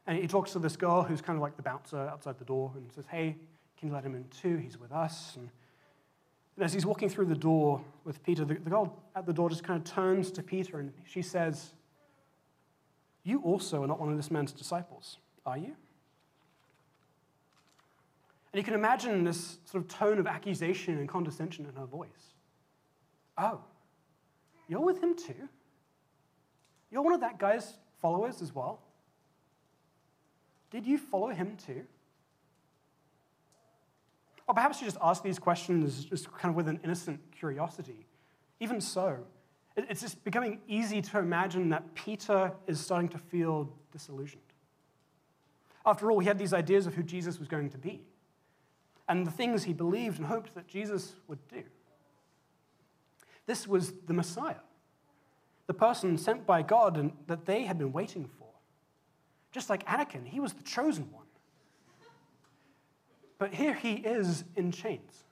And 0.08 0.18
he 0.18 0.28
talks 0.28 0.54
to 0.54 0.60
this 0.60 0.76
girl 0.76 1.04
who's 1.04 1.22
kind 1.22 1.38
of 1.38 1.42
like 1.42 1.56
the 1.56 1.62
bouncer 1.62 2.08
outside 2.08 2.40
the 2.40 2.46
door 2.46 2.72
and 2.76 2.92
says, 2.92 3.06
Hey, 3.10 3.36
can 3.78 3.90
you 3.90 3.94
let 3.94 4.04
him 4.04 4.16
in 4.16 4.26
too? 4.30 4.58
He's 4.58 4.80
with 4.80 4.92
us. 4.92 5.36
And 5.36 5.50
and 6.60 6.66
as 6.66 6.74
he's 6.74 6.86
walking 6.86 7.08
through 7.08 7.28
the 7.28 7.36
door 7.36 7.82
with 8.04 8.22
Peter, 8.22 8.44
the, 8.44 8.56
the 8.56 8.70
girl 8.70 9.02
at 9.16 9.26
the 9.26 9.32
door 9.32 9.50
just 9.50 9.64
kind 9.64 9.80
of 9.80 9.90
turns 9.90 10.30
to 10.32 10.44
Peter 10.44 10.82
and 10.82 10.92
she 11.06 11.22
says, 11.22 11.72
You 13.24 13.40
also 13.44 13.82
are 13.82 13.88
not 13.88 13.98
one 13.98 14.12
of 14.12 14.18
this 14.18 14.30
man's 14.30 14.52
disciples, 14.52 15.20
are 15.46 15.58
you? 15.58 15.78
And 18.51 18.60
you 18.60 18.63
can 18.63 18.74
imagine 18.74 19.24
this 19.24 19.60
sort 19.65 19.84
of 19.84 19.89
tone 19.89 20.18
of 20.18 20.25
accusation 20.25 20.98
and 20.98 21.08
condescension 21.08 21.65
in 21.65 21.75
her 21.75 21.86
voice. 21.86 22.34
Oh, 23.38 23.62
you're 24.68 24.82
with 24.82 25.01
him 25.01 25.15
too? 25.15 25.48
You're 26.91 27.03
one 27.03 27.13
of 27.13 27.22
that 27.22 27.38
guy's 27.38 27.74
followers 28.01 28.41
as 28.41 28.53
well? 28.53 28.82
Did 30.72 30.86
you 30.86 30.98
follow 30.98 31.29
him 31.29 31.58
too? 31.63 31.84
Or 34.48 34.56
perhaps 34.56 34.82
you 34.82 34.88
just 34.88 34.98
ask 35.01 35.22
these 35.22 35.38
questions 35.38 36.06
just 36.06 36.32
kind 36.32 36.51
of 36.51 36.56
with 36.56 36.68
an 36.68 36.79
innocent 36.84 37.20
curiosity. 37.32 38.08
Even 38.60 38.82
so, 38.82 39.20
it's 39.77 40.01
just 40.01 40.24
becoming 40.24 40.60
easy 40.68 41.01
to 41.03 41.20
imagine 41.20 41.70
that 41.70 41.94
Peter 41.94 42.51
is 42.65 42.79
starting 42.79 43.10
to 43.10 43.20
feel 43.20 43.72
disillusioned. 43.91 44.41
After 45.86 46.12
all, 46.12 46.20
he 46.20 46.27
had 46.27 46.39
these 46.39 46.53
ideas 46.53 46.88
of 46.88 46.96
who 46.96 47.03
Jesus 47.03 47.38
was 47.38 47.48
going 47.48 47.70
to 47.70 47.77
be 47.77 48.01
and 49.10 49.25
the 49.25 49.32
things 49.32 49.63
he 49.63 49.74
believed 49.74 50.20
and 50.20 50.28
hoped 50.28 50.54
that 50.54 50.68
Jesus 50.68 51.16
would 51.28 51.46
do. 51.50 51.63
This 53.48 53.68
was 53.68 53.92
the 54.06 54.13
Messiah, 54.13 54.62
the 55.66 55.74
person 55.74 56.18
sent 56.18 56.46
by 56.46 56.62
God 56.62 56.96
and 56.96 57.12
that 57.25 57.46
they 57.46 57.63
had 57.63 57.80
been 57.80 57.92
waiting 57.92 58.30
for. 58.38 58.48
Just 59.51 59.70
like 59.70 59.84
Anakin, 59.88 60.25
he 60.25 60.39
was 60.39 60.54
the 60.54 60.62
chosen 60.63 61.12
one. 61.12 61.25
But 63.39 63.54
here 63.54 63.74
he 63.74 63.94
is 63.94 64.44
in 64.56 64.72
chains. 64.72 65.24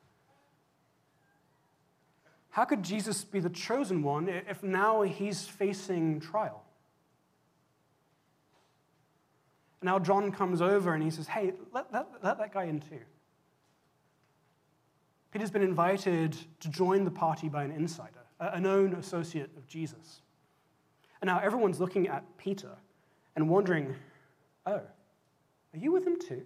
How 2.49 2.65
could 2.65 2.81
Jesus 2.81 3.23
be 3.23 3.39
the 3.39 3.49
chosen 3.49 4.01
one 4.01 4.27
if 4.27 4.63
now 4.63 5.03
he's 5.03 5.45
facing 5.45 6.19
trial? 6.19 6.63
And 9.81 9.87
now 9.87 9.99
John 9.99 10.31
comes 10.31 10.59
over 10.59 10.95
and 10.95 11.03
he 11.03 11.11
says, 11.11 11.27
Hey, 11.27 11.53
let, 11.71 11.93
let, 11.93 12.07
let 12.23 12.39
that 12.39 12.51
guy 12.51 12.63
in 12.63 12.79
too. 12.79 13.01
Peter's 15.31 15.51
been 15.51 15.61
invited 15.61 16.37
to 16.59 16.69
join 16.69 17.03
the 17.03 17.11
party 17.11 17.49
by 17.49 17.63
an 17.63 17.71
insider, 17.71 18.23
a 18.39 18.59
known 18.59 18.93
associate 18.93 19.49
of 19.57 19.67
Jesus. 19.67 20.21
And 21.21 21.27
now 21.27 21.39
everyone's 21.39 21.79
looking 21.79 22.07
at 22.07 22.23
Peter 22.37 22.71
and 23.35 23.49
wondering, 23.49 23.95
oh, 24.65 24.81
are 25.73 25.79
you 25.79 25.91
with 25.91 26.05
him 26.05 26.17
too? 26.19 26.43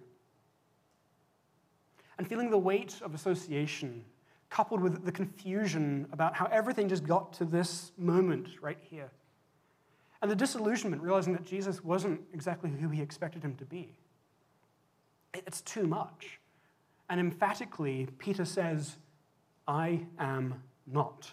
And 2.18 2.26
feeling 2.26 2.50
the 2.50 2.58
weight 2.58 3.00
of 3.02 3.14
association, 3.14 4.04
coupled 4.50 4.80
with 4.80 5.04
the 5.04 5.12
confusion 5.12 6.06
about 6.12 6.34
how 6.34 6.46
everything 6.46 6.88
just 6.88 7.04
got 7.04 7.32
to 7.34 7.44
this 7.44 7.92
moment 7.96 8.48
right 8.60 8.78
here. 8.80 9.10
And 10.20 10.30
the 10.30 10.36
disillusionment, 10.36 11.02
realizing 11.02 11.32
that 11.32 11.44
Jesus 11.44 11.82
wasn't 11.82 12.20
exactly 12.32 12.70
who 12.70 12.88
he 12.88 13.00
expected 13.00 13.42
him 13.42 13.56
to 13.56 13.64
be. 13.64 13.94
It's 15.34 15.62
too 15.62 15.86
much. 15.86 16.38
And 17.12 17.20
emphatically, 17.20 18.08
Peter 18.16 18.46
says, 18.46 18.96
I 19.68 20.06
am 20.18 20.62
not. 20.86 21.32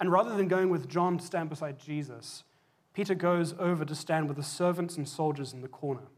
And 0.00 0.10
rather 0.10 0.36
than 0.36 0.48
going 0.48 0.70
with 0.70 0.88
John 0.88 1.18
to 1.18 1.24
stand 1.24 1.48
beside 1.48 1.78
Jesus, 1.78 2.42
Peter 2.94 3.14
goes 3.14 3.54
over 3.60 3.84
to 3.84 3.94
stand 3.94 4.26
with 4.26 4.36
the 4.36 4.42
servants 4.42 4.96
and 4.96 5.08
soldiers 5.08 5.52
in 5.52 5.60
the 5.60 5.68
corner 5.68 6.08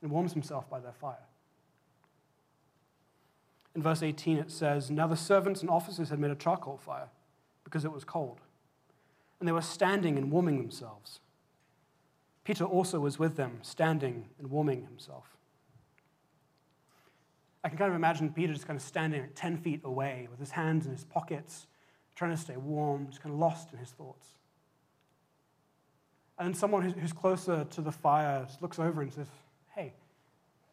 and 0.00 0.12
warms 0.12 0.32
himself 0.32 0.70
by 0.70 0.78
their 0.78 0.92
fire. 0.92 1.26
In 3.74 3.82
verse 3.82 4.04
18, 4.04 4.38
it 4.38 4.52
says, 4.52 4.88
Now 4.88 5.08
the 5.08 5.16
servants 5.16 5.60
and 5.60 5.68
officers 5.68 6.10
had 6.10 6.20
made 6.20 6.30
a 6.30 6.36
charcoal 6.36 6.78
fire 6.78 7.08
because 7.64 7.84
it 7.84 7.90
was 7.90 8.04
cold, 8.04 8.38
and 9.40 9.48
they 9.48 9.52
were 9.52 9.60
standing 9.60 10.16
and 10.16 10.30
warming 10.30 10.58
themselves. 10.58 11.18
Peter 12.44 12.64
also 12.64 13.00
was 13.00 13.18
with 13.18 13.34
them, 13.34 13.58
standing 13.62 14.28
and 14.38 14.52
warming 14.52 14.84
himself. 14.84 15.37
I 17.64 17.68
can 17.68 17.78
kind 17.78 17.90
of 17.90 17.96
imagine 17.96 18.32
Peter 18.32 18.52
just 18.52 18.66
kind 18.66 18.76
of 18.76 18.82
standing 18.82 19.20
like 19.20 19.34
10 19.34 19.56
feet 19.58 19.80
away 19.84 20.28
with 20.30 20.38
his 20.38 20.50
hands 20.50 20.86
in 20.86 20.92
his 20.92 21.04
pockets, 21.04 21.66
trying 22.14 22.30
to 22.30 22.36
stay 22.36 22.56
warm, 22.56 23.08
just 23.08 23.20
kind 23.20 23.32
of 23.32 23.40
lost 23.40 23.72
in 23.72 23.78
his 23.78 23.90
thoughts. 23.90 24.28
And 26.38 26.46
then 26.46 26.54
someone 26.54 26.82
who's 26.82 27.12
closer 27.12 27.64
to 27.64 27.80
the 27.80 27.90
fire 27.90 28.44
just 28.46 28.62
looks 28.62 28.78
over 28.78 29.02
and 29.02 29.12
says, 29.12 29.26
Hey, 29.74 29.92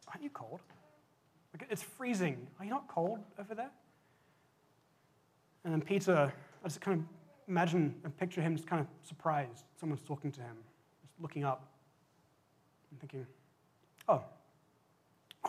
aren't 0.08 0.22
you 0.22 0.30
cold? 0.30 0.60
Like, 1.52 1.68
it's 1.70 1.82
freezing. 1.82 2.46
Are 2.58 2.64
you 2.64 2.70
not 2.70 2.86
cold 2.86 3.18
over 3.38 3.54
there? 3.54 3.70
And 5.64 5.72
then 5.72 5.80
Peter, 5.80 6.32
I 6.64 6.68
just 6.68 6.80
kind 6.80 7.00
of 7.00 7.06
imagine 7.48 7.94
and 8.04 8.16
picture 8.16 8.40
him 8.40 8.54
just 8.54 8.68
kind 8.68 8.80
of 8.80 8.86
surprised. 9.02 9.64
Someone's 9.80 10.02
talking 10.06 10.30
to 10.32 10.40
him, 10.40 10.56
just 11.02 11.20
looking 11.20 11.44
up 11.44 11.68
and 12.90 13.00
thinking, 13.00 13.26
Oh, 14.08 14.22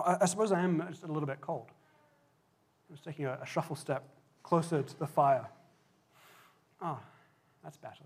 I, 0.06 0.26
suppose 0.26 0.52
I 0.52 0.62
am 0.62 0.84
just 0.90 1.04
a 1.04 1.08
little 1.08 1.28
bit 1.28 1.42
cold. 1.42 1.68
I 2.90 2.94
was 2.94 3.02
taking 3.02 3.26
a, 3.26 3.40
a 3.42 3.46
shuffle 3.46 3.76
step 3.76 4.04
closer 4.44 4.82
to 4.82 5.00
the 5.00 5.08
fire. 5.08 5.48
Ah, 6.82 6.98
oh, 7.00 7.06
that's 7.64 7.78
better. 7.78 8.04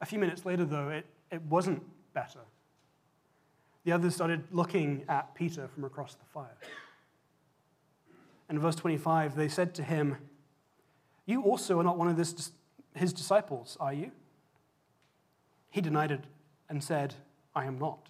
A 0.00 0.06
few 0.06 0.18
minutes 0.18 0.44
later, 0.44 0.64
though, 0.64 0.88
it, 0.90 1.06
it 1.30 1.42
wasn't 1.42 1.82
better. 2.12 2.40
The 3.84 3.92
others 3.92 4.14
started 4.14 4.44
looking 4.50 5.04
at 5.08 5.34
Peter 5.34 5.68
from 5.68 5.84
across 5.84 6.14
the 6.14 6.24
fire. 6.32 6.56
And 8.48 8.56
in 8.56 8.62
verse 8.62 8.74
25, 8.76 9.36
they 9.36 9.48
said 9.48 9.74
to 9.76 9.82
him, 9.82 10.16
You 11.26 11.42
also 11.42 11.78
are 11.80 11.84
not 11.84 11.96
one 11.96 12.08
of 12.08 12.16
this, 12.16 12.52
his 12.94 13.12
disciples, 13.12 13.76
are 13.80 13.92
you? 13.92 14.10
He 15.70 15.80
denied 15.80 16.10
it 16.10 16.24
and 16.68 16.82
said, 16.82 17.14
I 17.54 17.64
am 17.64 17.78
not 17.78 18.08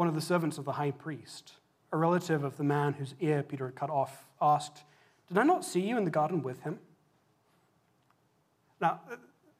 one 0.00 0.08
of 0.08 0.14
the 0.14 0.20
servants 0.22 0.56
of 0.56 0.64
the 0.64 0.72
high 0.72 0.90
priest, 0.90 1.52
a 1.92 1.96
relative 1.98 2.42
of 2.42 2.56
the 2.56 2.64
man 2.64 2.94
whose 2.94 3.14
ear 3.20 3.42
Peter 3.42 3.66
had 3.66 3.74
cut 3.74 3.90
off, 3.90 4.24
asked, 4.40 4.82
Did 5.28 5.36
I 5.36 5.42
not 5.42 5.62
see 5.62 5.80
you 5.80 5.98
in 5.98 6.04
the 6.04 6.10
garden 6.10 6.42
with 6.42 6.62
him? 6.62 6.78
Now, 8.80 9.02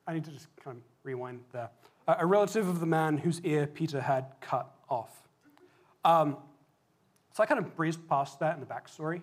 I 0.06 0.14
need 0.14 0.24
to 0.24 0.30
just 0.30 0.48
kind 0.64 0.78
of 0.78 0.82
rewind 1.02 1.40
there. 1.52 1.68
A 2.08 2.24
relative 2.24 2.68
of 2.68 2.80
the 2.80 2.86
man 2.86 3.18
whose 3.18 3.42
ear 3.42 3.66
Peter 3.66 4.00
had 4.00 4.32
cut 4.40 4.74
off. 4.88 5.14
Um, 6.06 6.38
so 7.34 7.42
I 7.42 7.46
kind 7.46 7.60
of 7.60 7.76
breezed 7.76 8.08
past 8.08 8.40
that 8.40 8.54
in 8.54 8.60
the 8.60 8.66
backstory. 8.66 9.20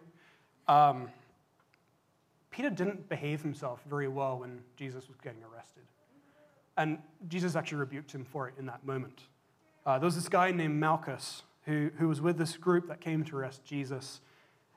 Um, 0.67 1.09
Peter 2.51 2.69
didn't 2.69 3.09
behave 3.09 3.41
himself 3.41 3.81
very 3.89 4.07
well 4.07 4.37
when 4.37 4.59
Jesus 4.75 5.07
was 5.07 5.17
getting 5.23 5.41
arrested. 5.51 5.81
And 6.77 6.99
Jesus 7.27 7.55
actually 7.55 7.79
rebuked 7.79 8.11
him 8.11 8.23
for 8.23 8.47
it 8.47 8.53
in 8.59 8.67
that 8.67 8.85
moment. 8.85 9.23
Uh, 9.87 9.97
there 9.97 10.05
was 10.05 10.15
this 10.15 10.27
guy 10.27 10.51
named 10.51 10.75
Malchus 10.75 11.43
who, 11.63 11.89
who 11.97 12.09
was 12.09 12.19
with 12.19 12.37
this 12.37 12.57
group 12.57 12.89
that 12.89 12.99
came 12.99 13.23
to 13.23 13.37
arrest 13.37 13.63
Jesus. 13.63 14.19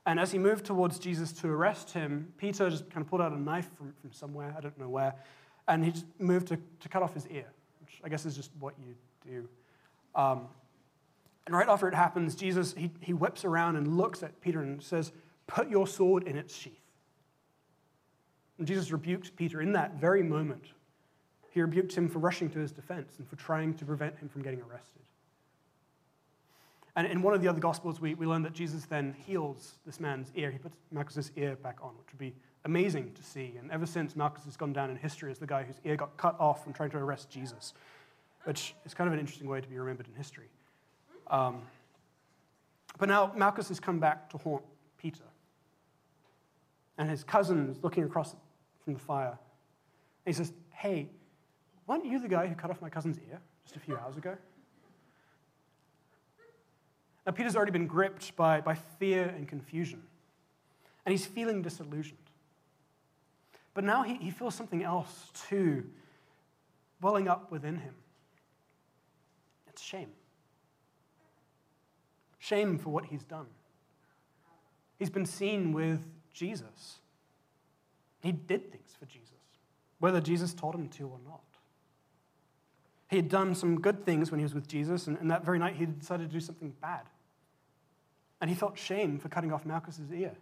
And 0.07 0.21
as 0.21 0.31
he 0.31 0.38
moved 0.38 0.64
towards 0.64 1.00
Jesus 1.00 1.33
to 1.33 1.49
arrest 1.49 1.90
him, 1.90 2.33
Peter 2.37 2.71
just 2.71 2.88
kind 2.90 3.05
of 3.05 3.11
pulled 3.11 3.21
out 3.21 3.33
a 3.33 3.40
knife 3.40 3.69
from, 3.76 3.93
from 4.00 4.12
somewhere, 4.12 4.55
I 4.57 4.61
don't 4.61 4.79
know 4.79 4.88
where, 4.88 5.17
and 5.67 5.85
he 5.85 5.90
just 5.90 6.07
moved 6.21 6.47
to, 6.49 6.59
to 6.79 6.88
cut 6.88 7.02
off 7.02 7.12
his 7.12 7.26
ear, 7.26 7.47
which 7.81 8.00
I 8.05 8.09
guess 8.09 8.25
is 8.25 8.37
just 8.37 8.52
what 8.61 8.75
you 8.79 8.95
do. 9.29 9.49
Um, 10.14 10.47
and 11.45 11.57
right 11.57 11.69
after 11.69 11.88
it 11.88 11.95
happens, 11.95 12.37
Jesus, 12.37 12.73
he, 12.79 12.93
he 13.00 13.12
whips 13.12 13.45
around 13.45 13.75
and 13.75 13.97
looks 13.97 14.23
at 14.23 14.40
Peter 14.40 14.62
and 14.62 14.81
says, 14.81 15.11
Put 15.49 15.69
your 15.69 15.88
sword 15.88 16.23
in 16.29 16.37
its 16.37 16.55
sheath. 16.55 16.79
And 18.59 18.67
Jesus 18.67 18.93
rebukes 18.93 19.29
Peter 19.29 19.61
in 19.61 19.73
that 19.73 19.95
very 19.95 20.23
moment. 20.23 20.67
He 21.50 21.61
rebuked 21.61 21.95
him 21.95 22.09
for 22.09 22.21
rushing 22.21 22.49
to 22.50 22.59
his 22.59 22.73
defense 22.73 23.14
and 23.19 23.28
for 23.28 23.37
trying 23.37 23.75
to 23.75 23.85
prevent 23.85 24.19
him 24.19 24.28
from 24.28 24.42
getting 24.42 24.61
arrested. 24.62 25.02
And 26.97 27.07
in 27.07 27.23
one 27.23 27.35
of 27.35 27.42
the 27.42 27.49
other 27.49 27.61
Gospels, 27.61 28.00
we, 28.00 28.14
we 28.14 28.26
learn 28.26 28.42
that 28.42 28.52
Jesus 28.52 28.85
then 28.85 29.14
heals 29.26 29.78
this 29.87 30.00
man's 30.00 30.30
ear. 30.35 30.50
He 30.50 30.59
puts 30.59 30.76
Malchus's 30.90 31.30
ear 31.37 31.57
back 31.57 31.78
on, 31.83 31.90
which 31.99 32.12
would 32.12 32.19
be 32.19 32.35
amazing 32.64 33.12
to 33.14 33.23
see. 33.23 33.54
And 33.59 33.71
ever 33.71 33.87
since, 33.87 34.16
Malchus 34.16 34.45
has 34.45 34.57
gone 34.57 34.73
down 34.73 34.90
in 34.90 34.97
history 34.97 35.30
as 35.30 35.38
the 35.38 35.47
guy 35.47 35.62
whose 35.62 35.80
ear 35.85 35.97
got 35.97 36.16
cut 36.16 36.38
off 36.38 36.62
from 36.64 36.73
trying 36.73 36.90
to 36.90 36.99
arrest 36.99 37.30
Jesus, 37.30 37.75
which 38.45 38.75
is 38.85 38.95
kind 38.95 39.09
of 39.09 39.14
an 39.14 39.21
interesting 39.21 39.49
way 39.49 39.61
to 39.61 39.69
be 39.69 39.78
remembered 39.78 40.09
in 40.09 40.14
history. 40.14 40.49
Um, 41.28 41.62
but 42.99 43.09
now 43.09 43.33
Malchus 43.37 43.69
has 43.69 43.80
come 43.80 43.99
back 43.99 44.28
to 44.30 44.38
haunt 44.38 44.62
Peter. 44.99 45.25
And 46.99 47.09
his 47.09 47.25
cousin 47.25 47.71
is 47.71 47.83
looking 47.83 48.04
across 48.04 48.35
from 48.85 48.95
the 48.95 49.00
fire. 49.00 49.38
And 50.26 50.26
he 50.26 50.33
says, 50.33 50.52
Hey, 50.71 51.09
weren't 51.90 52.06
you 52.06 52.20
the 52.20 52.28
guy 52.28 52.47
who 52.47 52.54
cut 52.54 52.70
off 52.70 52.80
my 52.80 52.88
cousin's 52.88 53.18
ear 53.28 53.40
just 53.64 53.75
a 53.75 53.80
few 53.80 53.97
hours 53.97 54.16
ago? 54.16 54.37
Now, 57.26 57.32
Peter's 57.32 57.56
already 57.56 57.73
been 57.73 57.88
gripped 57.88 58.37
by, 58.37 58.61
by 58.61 58.75
fear 58.75 59.25
and 59.25 59.49
confusion, 59.49 60.00
and 61.04 61.12
he's 61.12 61.26
feeling 61.26 61.62
disillusioned. 61.62 62.16
But 63.75 63.82
now 63.82 64.04
he, 64.04 64.14
he 64.14 64.30
feels 64.30 64.54
something 64.54 64.85
else 64.85 65.30
too 65.49 65.85
welling 67.02 67.26
up 67.26 67.50
within 67.50 67.76
him. 67.76 67.94
It's 69.68 69.82
shame. 69.82 70.12
Shame 72.38 72.78
for 72.78 72.90
what 72.90 73.06
he's 73.06 73.25
done. 73.25 73.47
He's 74.97 75.11
been 75.11 75.26
seen 75.26 75.73
with 75.73 76.06
Jesus. 76.32 77.00
He 78.23 78.30
did 78.30 78.70
things 78.70 78.94
for 78.97 79.06
Jesus, 79.06 79.35
whether 79.99 80.20
Jesus 80.20 80.54
told 80.54 80.76
him 80.76 80.88
to 80.90 81.09
or 81.09 81.18
not. 81.26 81.40
He 83.11 83.17
had 83.17 83.29
done 83.29 83.57
some 83.57 83.81
good 83.81 84.05
things 84.05 84.31
when 84.31 84.38
he 84.38 84.45
was 84.45 84.55
with 84.55 84.69
Jesus, 84.69 85.09
and, 85.09 85.19
and 85.19 85.29
that 85.33 85.45
very 85.45 85.59
night 85.59 85.75
he 85.75 85.85
decided 85.85 86.29
to 86.29 86.33
do 86.33 86.38
something 86.38 86.73
bad. 86.81 87.02
And 88.40 88.49
he 88.49 88.55
felt 88.55 88.79
shame 88.79 89.19
for 89.19 89.29
cutting 89.29 89.52
off 89.52 89.67
Malchus's 89.67 90.12
ear, 90.12 90.37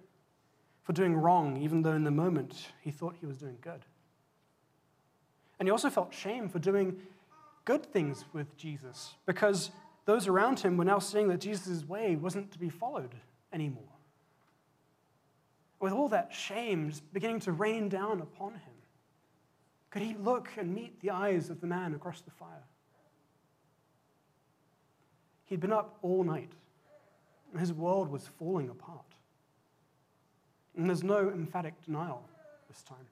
for 0.83 0.93
doing 0.93 1.17
wrong, 1.17 1.57
even 1.57 1.81
though 1.81 1.95
in 1.95 2.05
the 2.05 2.11
moment 2.11 2.69
he 2.83 2.91
thought 2.91 3.17
he 3.19 3.27
was 3.27 3.39
doing 3.39 3.57
good. 3.63 3.81
And 5.59 5.67
he 5.67 5.71
also 5.73 5.89
felt 5.89 6.13
shame 6.13 6.51
for 6.51 6.59
doing 6.59 7.01
good 7.65 7.87
things 7.87 8.27
with 8.35 8.55
Jesus, 8.59 9.15
because 9.25 9.71
those 10.05 10.29
around 10.29 10.61
him 10.61 10.77
were 10.77 10.85
now 10.85 10.99
seeing 10.99 11.29
that 11.29 11.41
Jesus' 11.41 11.89
way 11.89 12.17
wasn't 12.17 12.53
to 12.53 12.59
be 12.59 12.69
followed 12.69 13.15
anymore. 13.51 13.83
With 15.81 15.95
all 15.95 16.11
that 16.11 16.35
shame 16.35 16.93
beginning 17.15 17.41
to 17.41 17.53
rain 17.53 17.89
down 17.89 18.21
upon 18.21 18.53
him, 18.53 18.75
could 19.91 20.03
he 20.03 20.15
look 20.15 20.51
and 20.57 20.75
meet 20.75 21.01
the 21.01 21.11
eyes 21.11 21.51
of 21.51 21.61
the 21.61 21.67
man 21.67 21.95
across 21.95 22.21
the 22.21 22.31
fire? 22.31 22.65
He'd 25.47 25.61
been 25.61 25.73
up 25.73 25.97
all 26.03 26.25
night. 26.25 26.53
His 27.59 27.73
world 27.73 28.11
was 28.11 28.29
falling 28.39 28.69
apart. 28.69 29.15
And 30.77 30.89
there's 30.89 31.03
no 31.03 31.31
emphatic 31.31 31.83
denial 31.85 32.23
this 32.69 32.83
time. 32.83 33.07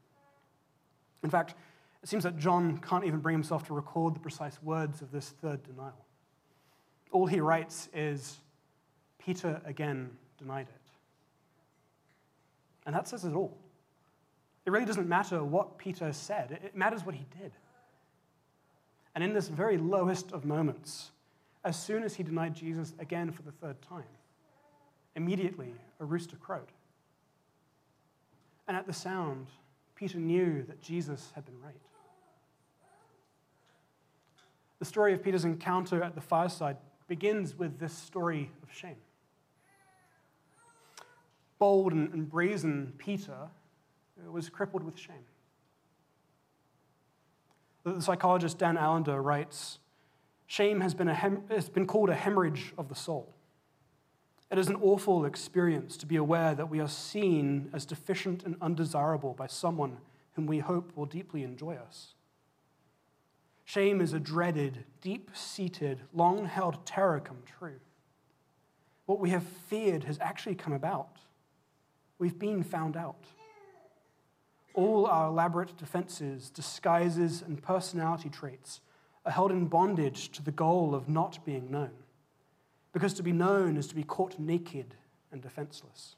In 1.24 1.30
fact, 1.30 1.54
it 2.02 2.08
seems 2.08 2.24
that 2.24 2.38
John 2.38 2.78
can't 2.78 3.04
even 3.04 3.20
bring 3.20 3.34
himself 3.34 3.66
to 3.68 3.74
record 3.74 4.14
the 4.14 4.20
precise 4.20 4.62
words 4.62 5.00
of 5.00 5.10
this 5.10 5.30
third 5.30 5.62
denial. 5.62 6.04
All 7.10 7.26
he 7.26 7.40
writes 7.40 7.88
is, 7.94 8.36
Peter 9.18 9.60
again 9.64 10.10
denied 10.38 10.68
it. 10.68 10.90
And 12.84 12.94
that 12.94 13.08
says 13.08 13.24
it 13.24 13.32
all. 13.32 13.56
It 14.66 14.70
really 14.72 14.84
doesn't 14.84 15.08
matter 15.08 15.44
what 15.44 15.78
Peter 15.78 16.12
said, 16.12 16.58
it 16.62 16.76
matters 16.76 17.06
what 17.06 17.14
he 17.14 17.24
did. 17.40 17.52
And 19.14 19.22
in 19.22 19.32
this 19.32 19.48
very 19.48 19.78
lowest 19.78 20.32
of 20.32 20.44
moments, 20.44 21.12
as 21.64 21.80
soon 21.80 22.02
as 22.02 22.14
he 22.14 22.22
denied 22.22 22.54
Jesus 22.54 22.92
again 22.98 23.30
for 23.30 23.42
the 23.42 23.52
third 23.52 23.80
time, 23.80 24.04
immediately 25.14 25.72
a 26.00 26.04
rooster 26.04 26.36
crowed. 26.36 26.72
And 28.68 28.76
at 28.76 28.86
the 28.86 28.92
sound, 28.92 29.46
Peter 29.94 30.18
knew 30.18 30.64
that 30.64 30.82
Jesus 30.82 31.32
had 31.34 31.46
been 31.46 31.60
right. 31.62 31.80
The 34.80 34.84
story 34.84 35.14
of 35.14 35.22
Peter's 35.22 35.44
encounter 35.44 36.02
at 36.02 36.14
the 36.14 36.20
fireside 36.20 36.76
begins 37.08 37.56
with 37.56 37.78
this 37.78 37.94
story 37.94 38.50
of 38.62 38.72
shame. 38.72 38.96
Bold 41.58 41.92
and 41.92 42.28
brazen 42.28 42.92
Peter 42.98 43.48
was 44.24 44.48
crippled 44.48 44.82
with 44.82 44.98
shame. 44.98 45.24
The 47.84 48.00
psychologist 48.00 48.58
Dan 48.58 48.76
Allender 48.76 49.22
writes 49.22 49.78
Shame 50.46 50.80
has 50.80 50.94
been, 50.94 51.08
a 51.08 51.14
hem- 51.14 51.44
has 51.50 51.68
been 51.68 51.86
called 51.86 52.08
a 52.08 52.14
hemorrhage 52.14 52.72
of 52.78 52.88
the 52.88 52.94
soul. 52.94 53.34
It 54.50 54.58
is 54.58 54.68
an 54.68 54.76
awful 54.76 55.24
experience 55.24 55.96
to 55.96 56.06
be 56.06 56.16
aware 56.16 56.54
that 56.54 56.70
we 56.70 56.80
are 56.80 56.88
seen 56.88 57.68
as 57.72 57.84
deficient 57.84 58.44
and 58.44 58.56
undesirable 58.60 59.34
by 59.34 59.48
someone 59.48 59.98
whom 60.34 60.46
we 60.46 60.60
hope 60.60 60.92
will 60.94 61.06
deeply 61.06 61.42
enjoy 61.42 61.74
us. 61.74 62.14
Shame 63.64 64.00
is 64.00 64.12
a 64.12 64.20
dreaded, 64.20 64.84
deep 65.00 65.30
seated, 65.34 66.02
long 66.12 66.46
held 66.46 66.86
terror 66.86 67.18
come 67.18 67.38
true. 67.58 67.80
What 69.06 69.18
we 69.18 69.30
have 69.30 69.42
feared 69.42 70.04
has 70.04 70.18
actually 70.20 70.54
come 70.54 70.72
about. 70.72 71.18
We've 72.18 72.38
been 72.38 72.62
found 72.62 72.96
out. 72.96 73.24
All 74.76 75.06
our 75.06 75.28
elaborate 75.28 75.76
defenses, 75.78 76.50
disguises, 76.50 77.40
and 77.40 77.60
personality 77.62 78.28
traits 78.28 78.82
are 79.24 79.32
held 79.32 79.50
in 79.50 79.66
bondage 79.66 80.28
to 80.32 80.42
the 80.42 80.52
goal 80.52 80.94
of 80.94 81.08
not 81.08 81.44
being 81.46 81.70
known. 81.70 81.90
Because 82.92 83.14
to 83.14 83.22
be 83.22 83.32
known 83.32 83.78
is 83.78 83.86
to 83.88 83.94
be 83.94 84.04
caught 84.04 84.38
naked 84.38 84.94
and 85.32 85.40
defenseless. 85.40 86.16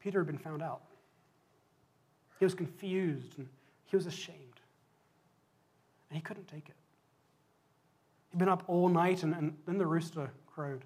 Peter 0.00 0.20
had 0.20 0.26
been 0.26 0.38
found 0.38 0.62
out. 0.62 0.82
He 2.38 2.44
was 2.44 2.54
confused 2.54 3.38
and 3.38 3.48
he 3.86 3.96
was 3.96 4.06
ashamed. 4.06 4.60
And 6.10 6.16
he 6.16 6.22
couldn't 6.22 6.48
take 6.48 6.68
it. 6.68 6.76
He'd 8.30 8.38
been 8.38 8.48
up 8.50 8.64
all 8.66 8.88
night 8.90 9.22
and, 9.22 9.34
and 9.34 9.56
then 9.64 9.78
the 9.78 9.86
rooster 9.86 10.30
crowed. 10.46 10.84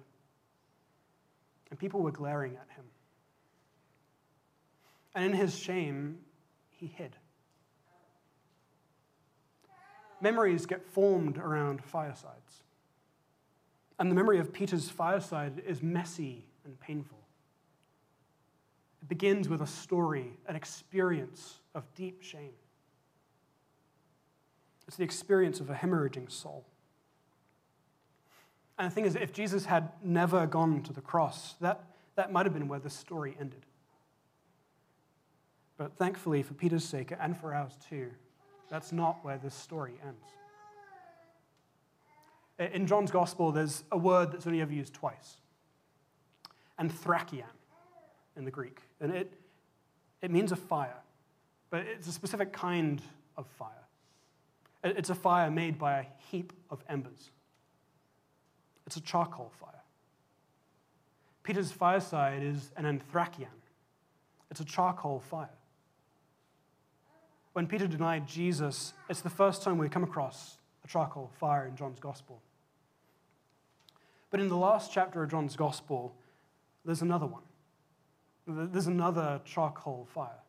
And 1.69 1.77
people 1.77 2.01
were 2.01 2.11
glaring 2.11 2.53
at 2.53 2.67
him. 2.75 2.85
And 5.17 5.25
in 5.25 5.33
his 5.33 5.57
shame, 5.57 6.19
he 6.69 6.85
hid. 6.85 7.15
Memories 10.21 10.67
get 10.67 10.85
formed 10.85 11.39
around 11.39 11.83
firesides. 11.83 12.61
And 13.97 14.11
the 14.11 14.15
memory 14.15 14.37
of 14.37 14.53
Peter's 14.53 14.91
fireside 14.91 15.63
is 15.65 15.81
messy 15.81 16.45
and 16.63 16.79
painful. 16.79 17.17
It 19.01 19.09
begins 19.09 19.49
with 19.49 19.63
a 19.63 19.67
story, 19.67 20.37
an 20.47 20.55
experience 20.55 21.61
of 21.73 21.91
deep 21.95 22.21
shame. 22.21 22.53
It's 24.87 24.97
the 24.97 25.03
experience 25.03 25.59
of 25.59 25.71
a 25.71 25.73
hemorrhaging 25.73 26.31
soul. 26.31 26.63
And 28.77 28.91
the 28.91 28.93
thing 28.93 29.05
is, 29.05 29.15
if 29.15 29.33
Jesus 29.33 29.65
had 29.65 29.93
never 30.03 30.45
gone 30.45 30.83
to 30.83 30.93
the 30.93 31.01
cross, 31.01 31.55
that, 31.59 31.85
that 32.15 32.31
might 32.31 32.45
have 32.45 32.53
been 32.53 32.67
where 32.67 32.79
the 32.79 32.91
story 32.91 33.35
ended. 33.39 33.65
But 35.77 35.95
thankfully, 35.95 36.41
for 36.41 36.55
Peter's 36.55 36.83
sake 36.83 37.13
and 37.19 37.37
for 37.37 37.53
ours 37.53 37.77
too, 37.89 38.09
that's 38.69 38.91
not 38.91 39.23
where 39.23 39.37
this 39.37 39.53
story 39.53 39.93
ends. 40.05 40.25
In 42.73 42.87
John's 42.87 43.11
gospel, 43.11 43.51
there's 43.51 43.83
a 43.91 43.97
word 43.97 44.31
that's 44.31 44.47
only 44.47 44.61
ever 44.61 44.73
used 44.73 44.93
twice 44.93 45.37
anthrakion 46.79 47.43
in 48.35 48.45
the 48.45 48.51
Greek. 48.51 48.81
And 49.01 49.11
it, 49.11 49.33
it 50.21 50.29
means 50.29 50.51
a 50.51 50.55
fire, 50.55 51.01
but 51.71 51.81
it's 51.81 52.07
a 52.07 52.11
specific 52.11 52.53
kind 52.53 53.01
of 53.35 53.47
fire. 53.47 53.71
It's 54.83 55.09
a 55.09 55.15
fire 55.15 55.49
made 55.49 55.79
by 55.79 55.99
a 55.99 56.05
heap 56.29 56.53
of 56.69 56.83
embers, 56.87 57.31
it's 58.85 58.97
a 58.97 59.01
charcoal 59.01 59.51
fire. 59.59 59.71
Peter's 61.43 61.71
fireside 61.71 62.43
is 62.43 62.71
an 62.77 62.85
anthrakion, 62.85 63.47
it's 64.51 64.59
a 64.59 64.65
charcoal 64.65 65.19
fire 65.19 65.56
when 67.57 67.65
Peter 67.65 67.87
denied 67.87 68.27
Jesus, 68.27 68.93
it's 69.09 69.21
the 69.21 69.31
first 69.31 69.63
time 69.63 69.79
we 69.79 69.89
come 69.89 70.03
across 70.03 70.59
a 70.85 70.87
charcoal 70.87 71.31
fire 71.39 71.65
in 71.65 71.75
John's 71.75 71.99
gospel. 71.99 72.39
But 74.29 74.39
in 74.39 74.47
the 74.47 74.55
last 74.55 74.93
chapter 74.93 75.23
of 75.23 75.31
John's 75.31 75.55
gospel, 75.55 76.13
there's 76.85 77.01
another 77.01 77.25
one. 77.25 77.41
There's 78.45 78.85
another 78.85 79.41
charcoal 79.43 80.07
fire. 80.13 80.43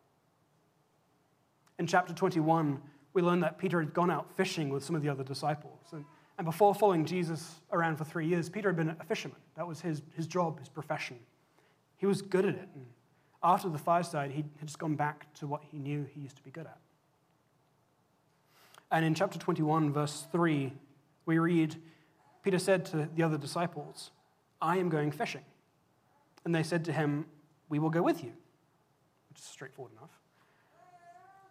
In 1.78 1.86
chapter 1.86 2.12
21, 2.12 2.78
we 3.14 3.22
learn 3.22 3.40
that 3.40 3.56
Peter 3.56 3.80
had 3.80 3.94
gone 3.94 4.10
out 4.10 4.30
fishing 4.36 4.68
with 4.68 4.84
some 4.84 4.94
of 4.94 5.00
the 5.00 5.08
other 5.08 5.24
disciples. 5.24 5.80
And, 5.92 6.04
and 6.36 6.44
before 6.44 6.74
following 6.74 7.06
Jesus 7.06 7.54
around 7.72 7.96
for 7.96 8.04
three 8.04 8.26
years, 8.26 8.50
Peter 8.50 8.68
had 8.68 8.76
been 8.76 8.90
a 8.90 9.04
fisherman. 9.04 9.38
That 9.56 9.66
was 9.66 9.80
his, 9.80 10.02
his 10.14 10.26
job, 10.26 10.58
his 10.58 10.68
profession. 10.68 11.18
He 11.96 12.04
was 12.04 12.20
good 12.20 12.44
at 12.44 12.54
it. 12.54 12.68
And 12.74 12.84
after 13.42 13.70
the 13.70 13.78
fireside, 13.78 14.30
he 14.30 14.44
had 14.58 14.66
just 14.66 14.78
gone 14.78 14.94
back 14.94 15.32
to 15.36 15.46
what 15.46 15.62
he 15.64 15.78
knew 15.78 16.06
he 16.12 16.20
used 16.20 16.36
to 16.36 16.42
be 16.42 16.50
good 16.50 16.66
at. 16.66 16.76
And 18.90 19.04
in 19.04 19.14
chapter 19.14 19.38
21, 19.38 19.92
verse 19.92 20.26
3, 20.32 20.72
we 21.26 21.38
read 21.38 21.76
Peter 22.42 22.58
said 22.58 22.86
to 22.86 23.08
the 23.14 23.22
other 23.22 23.36
disciples, 23.36 24.10
I 24.62 24.78
am 24.78 24.88
going 24.88 25.10
fishing. 25.10 25.44
And 26.44 26.54
they 26.54 26.62
said 26.62 26.84
to 26.86 26.92
him, 26.92 27.26
We 27.68 27.78
will 27.78 27.90
go 27.90 28.02
with 28.02 28.24
you, 28.24 28.32
which 29.28 29.38
is 29.38 29.44
straightforward 29.44 29.92
enough. 29.92 30.18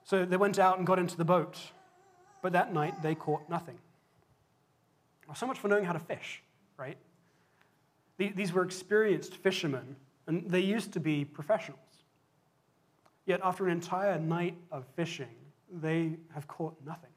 So 0.04 0.26
they 0.26 0.38
went 0.38 0.58
out 0.58 0.78
and 0.78 0.88
got 0.88 1.00
into 1.00 1.18
the 1.18 1.26
boat, 1.26 1.60
but 2.42 2.54
that 2.54 2.74
night 2.74 3.02
they 3.04 3.14
caught 3.14 3.48
nothing. 3.50 3.78
So 5.36 5.46
much 5.46 5.60
for 5.60 5.68
knowing 5.68 5.84
how 5.84 5.94
to 5.94 6.00
fish, 6.00 6.42
right? 6.78 6.98
These 8.18 8.54
were 8.54 8.64
experienced 8.64 9.36
fishermen, 9.36 9.98
and 10.26 10.50
they 10.50 10.62
used 10.62 10.94
to 10.94 11.00
be 11.00 11.26
professionals. 11.26 11.82
Yet 13.26 13.42
after 13.44 13.66
an 13.66 13.72
entire 13.72 14.18
night 14.18 14.56
of 14.72 14.86
fishing, 14.96 15.36
they 15.70 16.14
have 16.34 16.48
caught 16.48 16.76
nothing. 16.86 17.12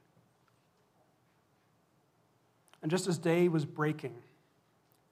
And 2.83 2.90
just 2.90 3.07
as 3.07 3.19
day 3.19 3.49
was 3.49 3.64
breaking, 3.64 4.14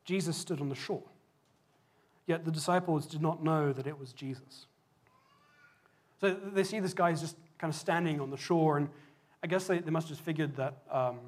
Jesus 0.05 0.37
stood 0.37 0.61
on 0.61 0.69
the 0.69 0.75
shore. 0.75 1.03
Yet 2.27 2.45
the 2.45 2.51
disciples 2.51 3.07
did 3.07 3.23
not 3.23 3.43
know 3.43 3.73
that 3.73 3.87
it 3.87 3.99
was 3.99 4.13
Jesus. 4.13 4.67
So 6.21 6.35
they 6.53 6.65
see 6.65 6.81
this 6.81 6.95
guy 6.95 7.11
is 7.11 7.21
just 7.21 7.37
kind 7.59 7.73
of 7.73 7.79
standing 7.79 8.21
on 8.21 8.31
the 8.31 8.37
shore, 8.37 8.77
and 8.77 8.89
I 9.43 9.47
guess 9.47 9.67
they, 9.67 9.79
they 9.79 9.91
must 9.91 10.09
have 10.09 10.17
just 10.17 10.25
figured 10.25 10.57
that, 10.57 10.75
um, 10.91 11.19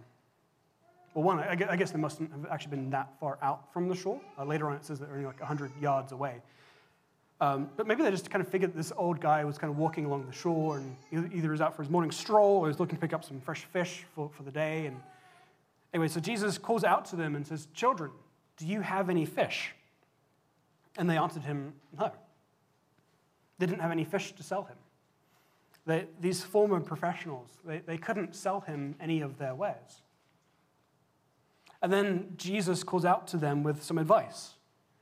well, 1.14 1.24
one, 1.24 1.40
I 1.40 1.76
guess 1.76 1.90
they 1.90 1.98
mustn't 1.98 2.30
have 2.32 2.46
actually 2.50 2.70
been 2.70 2.90
that 2.90 3.10
far 3.18 3.38
out 3.42 3.72
from 3.72 3.88
the 3.88 3.94
shore. 3.94 4.20
Uh, 4.38 4.44
later 4.44 4.68
on, 4.68 4.76
it 4.76 4.84
says 4.84 4.98
they're 4.98 5.10
only 5.10 5.26
like 5.26 5.40
100 5.40 5.72
yards 5.80 6.12
away. 6.12 6.42
Um, 7.40 7.70
but 7.76 7.86
maybe 7.86 8.02
they 8.02 8.10
just 8.10 8.30
kind 8.30 8.44
of 8.44 8.48
figured 8.48 8.74
this 8.74 8.92
old 8.96 9.20
guy 9.20 9.44
was 9.44 9.56
kind 9.56 9.70
of 9.70 9.78
walking 9.78 10.04
along 10.04 10.26
the 10.26 10.32
shore, 10.32 10.76
and 10.76 10.96
either 11.12 11.28
he 11.28 11.48
was 11.48 11.60
out 11.60 11.74
for 11.74 11.82
his 11.82 11.90
morning 11.90 12.10
stroll 12.10 12.58
or 12.58 12.66
he 12.66 12.68
was 12.68 12.78
looking 12.78 12.96
to 12.96 13.00
pick 13.00 13.14
up 13.14 13.24
some 13.24 13.40
fresh 13.40 13.64
fish 13.64 14.04
for, 14.14 14.30
for 14.36 14.42
the 14.42 14.50
day, 14.50 14.86
and 14.86 14.96
Anyway, 15.92 16.08
so 16.08 16.20
Jesus 16.20 16.58
calls 16.58 16.84
out 16.84 17.04
to 17.06 17.16
them 17.16 17.34
and 17.34 17.46
says, 17.46 17.68
Children, 17.74 18.12
do 18.56 18.66
you 18.66 18.80
have 18.80 19.10
any 19.10 19.24
fish? 19.24 19.74
And 20.96 21.08
they 21.08 21.16
answered 21.16 21.42
him, 21.42 21.74
No. 21.98 22.12
They 23.58 23.66
didn't 23.66 23.80
have 23.80 23.90
any 23.90 24.04
fish 24.04 24.32
to 24.32 24.42
sell 24.42 24.64
him. 24.64 24.76
They, 25.86 26.06
these 26.20 26.42
former 26.42 26.80
professionals, 26.80 27.58
they, 27.64 27.78
they 27.78 27.98
couldn't 27.98 28.34
sell 28.34 28.60
him 28.60 28.94
any 29.00 29.20
of 29.20 29.38
their 29.38 29.54
wares. 29.54 30.02
And 31.82 31.92
then 31.92 32.34
Jesus 32.36 32.84
calls 32.84 33.04
out 33.04 33.26
to 33.28 33.36
them 33.36 33.62
with 33.62 33.82
some 33.82 33.98
advice, 33.98 34.54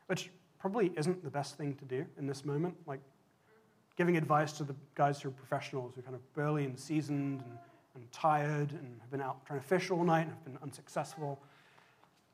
which 0.06 0.30
probably 0.58 0.92
isn't 0.96 1.22
the 1.22 1.30
best 1.30 1.56
thing 1.56 1.74
to 1.74 1.84
do 1.84 2.06
in 2.18 2.26
this 2.26 2.44
moment. 2.44 2.76
Like 2.86 3.00
giving 3.96 4.16
advice 4.16 4.52
to 4.52 4.64
the 4.64 4.74
guys 4.94 5.20
who 5.20 5.28
are 5.28 5.32
professionals, 5.32 5.94
who 5.94 6.00
are 6.00 6.04
kind 6.04 6.14
of 6.14 6.32
burly 6.34 6.64
and 6.64 6.78
seasoned 6.78 7.40
and 7.40 7.58
and 7.98 8.12
tired 8.12 8.72
and 8.72 9.00
have 9.00 9.10
been 9.10 9.20
out 9.20 9.44
trying 9.46 9.60
to 9.60 9.66
fish 9.66 9.90
all 9.90 10.04
night 10.04 10.22
and 10.22 10.30
have 10.30 10.44
been 10.44 10.58
unsuccessful, 10.62 11.40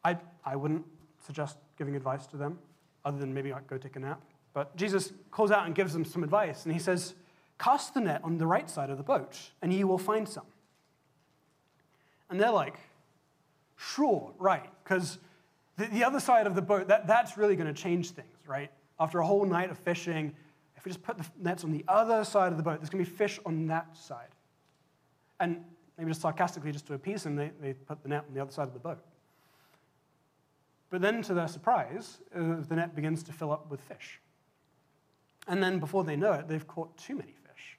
I, 0.05 0.19
I 0.45 0.57
wouldn't 0.57 0.85
suggest 1.25 1.57
giving 1.79 1.97
advice 1.97 2.27
to 2.29 2.37
them 2.37 2.59
other 3.05 3.19
than 3.19 3.33
maybe 3.33 3.53
like 3.53 3.67
go 3.67 3.79
take 3.79 3.97
a 3.97 4.01
nap. 4.01 4.21
But 4.53 4.77
Jesus 4.77 5.13
calls 5.31 5.51
out 5.51 5.67
and 5.67 5.75
gives 5.75 5.93
them 5.93 6.05
some 6.05 6.23
advice, 6.23 6.65
and 6.65 6.73
he 6.73 6.79
says, 6.79 7.15
Cast 7.59 7.95
the 7.95 8.01
net 8.01 8.21
on 8.25 8.39
the 8.39 8.47
right 8.47 8.69
side 8.69 8.91
of 8.91 8.99
the 8.99 9.05
boat, 9.05 9.39
and 9.63 9.73
you 9.73 9.87
will 9.87 9.99
find 9.99 10.29
some. 10.29 10.47
And 12.31 12.41
they're 12.41 12.51
like, 12.51 12.79
Sure, 13.77 14.33
right, 14.39 14.71
because 14.85 15.19
the, 15.77 15.87
the 15.87 16.05
other 16.05 16.21
side 16.21 16.47
of 16.47 16.55
the 16.55 16.63
boat, 16.63 16.89
that, 16.89 17.07
that's 17.07 17.37
really 17.37 17.57
going 17.57 17.73
to 17.73 17.83
change 17.83 18.11
things, 18.11 18.37
right? 18.47 18.71
After 19.01 19.19
a 19.19 19.27
whole 19.27 19.45
night 19.45 19.71
of 19.71 19.79
fishing, 19.79 20.33
if 20.77 20.85
we 20.85 20.91
just 20.91 21.03
put 21.03 21.19
the 21.19 21.25
nets 21.41 21.65
on 21.65 21.73
the 21.73 21.85
other 21.89 22.25
side 22.25 22.53
of 22.53 22.57
the 22.57 22.63
boat, 22.63 22.79
there's 22.79 22.91
going 22.91 23.05
to 23.05 23.11
be 23.11 23.17
fish 23.17 23.41
on 23.45 23.67
that 23.67 23.97
side. 23.97 24.29
And 25.41 25.65
maybe 25.99 26.11
just 26.11 26.21
sarcastically, 26.21 26.73
just 26.73 26.87
to 26.87 26.95
appease 26.95 27.27
him, 27.27 27.37
they, 27.37 27.51
they 27.61 27.73
put 27.73 28.03
the 28.03 28.09
net 28.09 28.25
on 28.29 28.35
the 28.35 28.41
other 28.41 28.53
side 28.53 28.69
of 28.69 28.73
the 28.73 28.81
boat. 28.81 29.03
But 30.91 31.01
then, 31.01 31.23
to 31.23 31.35
their 31.35 31.49
surprise, 31.49 32.19
uh, 32.35 32.57
the 32.69 32.77
net 32.77 32.95
begins 32.95 33.23
to 33.25 33.33
fill 33.33 33.53
up 33.53 33.71
with 33.71 33.81
fish. 33.81 34.21
And 35.49 35.63
then, 35.63 35.79
before 35.79 36.05
they 36.05 36.17
know 36.17 36.33
it, 36.33 36.47
they've 36.47 36.67
caught 36.67 36.97
too 36.97 37.17
many 37.17 37.33
fish. 37.33 37.79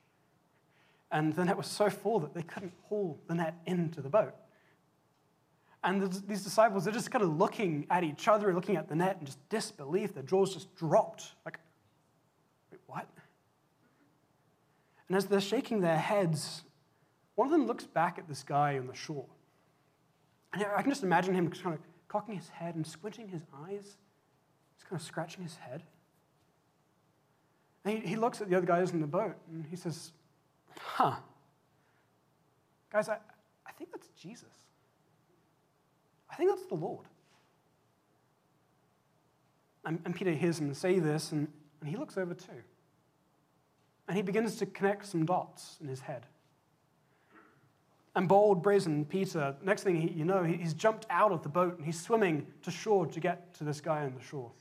And 1.12 1.34
the 1.34 1.46
net 1.46 1.56
was 1.56 1.68
so 1.68 1.89
full 1.89 2.20
that 2.20 2.34
they 2.34 2.44
couldn't 2.44 2.74
haul 2.89 3.20
the 3.28 3.36
net 3.36 3.56
into 3.65 4.02
the 4.02 4.10
boat. 4.10 4.36
And 5.84 6.12
these 6.28 6.44
disciples 6.44 6.88
are 6.88 6.91
just 6.91 7.12
kind 7.12 7.24
of 7.24 7.38
looking 7.38 7.86
at 7.89 8.04
each 8.04 8.28
other, 8.28 8.48
and 8.48 8.56
looking 8.56 8.76
at 8.76 8.89
the 8.89 8.96
net, 8.96 9.18
and 9.18 9.28
just 9.28 9.48
disbelief. 9.50 10.13
Their 10.13 10.24
jaws 10.24 10.54
just 10.54 10.76
dropped. 10.76 11.36
Like, 11.46 11.60
wait, 12.72 12.82
what? 12.88 13.08
And 15.08 15.15
as 15.15 15.28
they're 15.28 15.39
shaking 15.39 15.82
their 15.82 16.00
heads, 16.00 16.63
one 17.36 17.48
of 17.48 17.52
them 17.52 17.67
looks 17.67 17.84
back 17.86 18.17
at 18.17 18.28
this 18.28 18.43
guy 18.43 18.78
on 18.78 18.88
the 18.88 18.95
shore. 18.95 19.26
And 20.54 20.65
I 20.76 20.82
can 20.82 20.91
just 20.91 21.04
imagine 21.04 21.34
him 21.34 21.50
kind 21.50 21.76
of 21.76 21.82
cocking 22.08 22.36
his 22.36 22.50
head 22.50 22.76
and 22.76 22.88
squinting 22.88 23.28
his 23.28 23.41
eyes, 23.67 23.98
just 24.78 24.89
kind 24.89 25.00
of 25.00 25.06
scratching 25.06 25.43
his 25.43 25.56
head. 25.58 25.84
And 27.84 28.00
he, 28.00 28.10
he 28.10 28.15
looks 28.15 28.41
at 28.41 28.50
the 28.50 28.56
other 28.56 28.65
guys 28.65 28.91
in 28.91 29.02
the 29.02 29.08
boat 29.08 29.36
and 29.52 29.65
he 29.69 29.76
says, 29.76 30.12
Huh. 30.80 31.15
Guys, 32.91 33.10
I, 33.10 33.17
I 33.65 33.71
think 33.78 33.91
that's 33.91 34.08
Jesus. 34.19 34.50
I 36.30 36.36
think 36.36 36.50
that's 36.50 36.65
the 36.65 36.76
Lord. 36.76 37.06
And, 39.86 40.00
and 40.06 40.15
Peter 40.15 40.32
hears 40.32 40.60
him 40.60 40.74
say 40.74 41.00
this, 41.00 41.32
and, 41.32 41.48
and 41.80 41.89
he 41.89 41.95
looks 41.95 42.17
over 42.17 42.34
too. 42.34 42.63
And 44.08 44.17
he 44.17 44.24
begins 44.24 44.56
to 44.58 44.65
connect 44.65 45.06
some 45.06 45.26
dots 45.26 45.78
in 45.82 45.88
his 45.88 46.02
head. 46.02 46.26
And 48.15 48.30
bold, 48.30 48.63
brazen 48.63 49.04
Peter, 49.04 49.56
next 49.62 49.84
thing 49.84 49.99
he, 49.99 50.10
you 50.10 50.23
know, 50.23 50.41
he's 50.41 50.73
jumped 50.73 51.06
out 51.10 51.34
of 51.34 51.43
the 51.43 51.49
boat 51.49 51.78
and 51.78 51.86
he's 51.86 51.99
swimming 51.99 52.47
to 52.63 52.71
shore 52.71 53.06
to 53.06 53.19
get 53.19 53.54
to 53.56 53.65
this 53.65 53.82
guy 53.82 54.04
on 54.06 54.15
the 54.15 54.23
shore. 54.23 54.51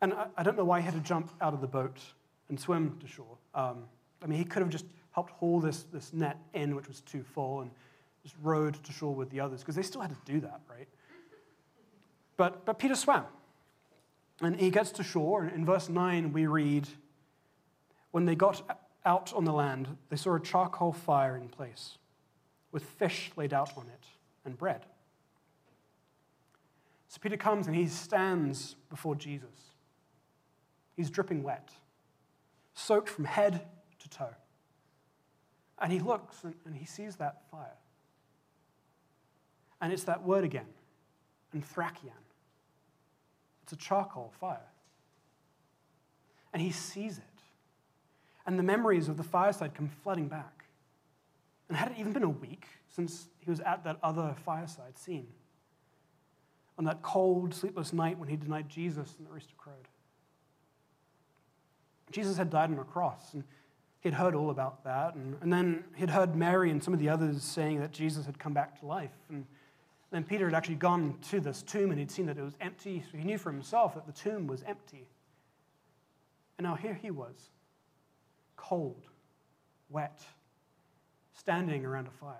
And 0.00 0.14
I, 0.14 0.28
I 0.36 0.42
don't 0.44 0.56
know 0.56 0.64
why 0.64 0.78
he 0.78 0.84
had 0.84 0.94
to 0.94 1.00
jump 1.00 1.32
out 1.40 1.54
of 1.54 1.60
the 1.60 1.66
boat 1.66 1.98
and 2.48 2.58
swim 2.58 2.96
to 3.00 3.08
shore. 3.08 3.36
Um, 3.52 3.84
I 4.22 4.26
mean, 4.26 4.38
he 4.38 4.44
could 4.44 4.62
have 4.62 4.70
just 4.70 4.84
helped 5.10 5.32
haul 5.32 5.58
this, 5.58 5.82
this 5.92 6.12
net 6.12 6.38
in, 6.54 6.76
which 6.76 6.86
was 6.86 7.00
too 7.00 7.24
full, 7.24 7.62
and 7.62 7.70
just 8.22 8.36
rowed 8.42 8.82
to 8.84 8.92
shore 8.92 9.14
with 9.14 9.30
the 9.30 9.40
others, 9.40 9.60
because 9.60 9.74
they 9.74 9.82
still 9.82 10.00
had 10.00 10.10
to 10.10 10.32
do 10.32 10.40
that, 10.40 10.60
right? 10.70 10.86
But, 12.36 12.64
but 12.64 12.78
Peter 12.78 12.94
swam. 12.94 13.24
And 14.40 14.54
he 14.54 14.70
gets 14.70 14.92
to 14.92 15.02
shore, 15.02 15.42
and 15.42 15.52
in 15.52 15.64
verse 15.64 15.88
9 15.88 16.32
we 16.32 16.46
read, 16.46 16.86
When 18.12 18.24
they 18.24 18.36
got 18.36 18.62
out 19.04 19.32
on 19.32 19.44
the 19.44 19.52
land, 19.52 19.96
they 20.10 20.16
saw 20.16 20.36
a 20.36 20.40
charcoal 20.40 20.92
fire 20.92 21.36
in 21.36 21.48
place 21.48 21.98
with 22.72 22.84
fish 22.84 23.30
laid 23.36 23.52
out 23.52 23.76
on 23.76 23.86
it 23.86 24.06
and 24.44 24.56
bread. 24.56 24.84
So 27.08 27.18
Peter 27.20 27.36
comes 27.36 27.66
and 27.66 27.74
he 27.74 27.86
stands 27.86 28.76
before 28.90 29.14
Jesus. 29.14 29.72
He's 30.96 31.10
dripping 31.10 31.42
wet, 31.42 31.70
soaked 32.74 33.08
from 33.08 33.24
head 33.24 33.66
to 34.00 34.08
toe. 34.08 34.34
And 35.80 35.92
he 35.92 36.00
looks 36.00 36.44
and, 36.44 36.54
and 36.66 36.74
he 36.74 36.84
sees 36.84 37.16
that 37.16 37.42
fire. 37.50 37.76
And 39.80 39.92
it's 39.92 40.04
that 40.04 40.24
word 40.24 40.44
again, 40.44 40.66
anthrakion. 41.56 42.10
It's 43.62 43.72
a 43.72 43.76
charcoal 43.76 44.32
fire. 44.40 44.66
And 46.52 46.60
he 46.60 46.70
sees 46.70 47.18
it. 47.18 47.24
And 48.46 48.58
the 48.58 48.62
memories 48.62 49.08
of 49.08 49.16
the 49.16 49.22
fireside 49.22 49.74
come 49.74 49.88
flooding 50.02 50.26
back. 50.26 50.57
And 51.68 51.76
had 51.76 51.90
it 51.90 51.98
even 51.98 52.12
been 52.12 52.22
a 52.22 52.28
week 52.28 52.66
since 52.88 53.28
he 53.38 53.50
was 53.50 53.60
at 53.60 53.84
that 53.84 53.98
other 54.02 54.34
fireside 54.44 54.96
scene? 54.96 55.28
On 56.78 56.84
that 56.84 57.02
cold, 57.02 57.54
sleepless 57.54 57.92
night 57.92 58.18
when 58.18 58.28
he 58.28 58.36
denied 58.36 58.68
Jesus 58.68 59.14
and 59.18 59.26
the 59.26 59.30
rooster 59.30 59.54
crowed. 59.58 59.88
Jesus 62.10 62.36
had 62.36 62.50
died 62.50 62.70
on 62.70 62.78
a 62.78 62.84
cross, 62.84 63.34
and 63.34 63.44
he'd 64.00 64.14
heard 64.14 64.34
all 64.34 64.50
about 64.50 64.84
that. 64.84 65.14
And, 65.14 65.36
and 65.42 65.52
then 65.52 65.84
he'd 65.96 66.10
heard 66.10 66.34
Mary 66.34 66.70
and 66.70 66.82
some 66.82 66.94
of 66.94 67.00
the 67.00 67.08
others 67.08 67.42
saying 67.42 67.80
that 67.80 67.92
Jesus 67.92 68.24
had 68.24 68.38
come 68.38 68.54
back 68.54 68.78
to 68.80 68.86
life. 68.86 69.12
And 69.28 69.44
then 70.10 70.24
Peter 70.24 70.46
had 70.46 70.54
actually 70.54 70.76
gone 70.76 71.18
to 71.30 71.40
this 71.40 71.62
tomb 71.62 71.90
and 71.90 71.98
he'd 71.98 72.10
seen 72.10 72.26
that 72.26 72.38
it 72.38 72.42
was 72.42 72.56
empty, 72.60 73.04
so 73.10 73.18
he 73.18 73.24
knew 73.24 73.38
for 73.38 73.52
himself 73.52 73.94
that 73.94 74.06
the 74.06 74.12
tomb 74.12 74.46
was 74.46 74.62
empty. 74.62 75.06
And 76.56 76.64
now 76.64 76.74
here 76.74 76.94
he 76.94 77.10
was, 77.10 77.50
cold, 78.56 79.04
wet, 79.90 80.22
standing 81.38 81.84
around 81.84 82.08
a 82.08 82.10
fire. 82.10 82.36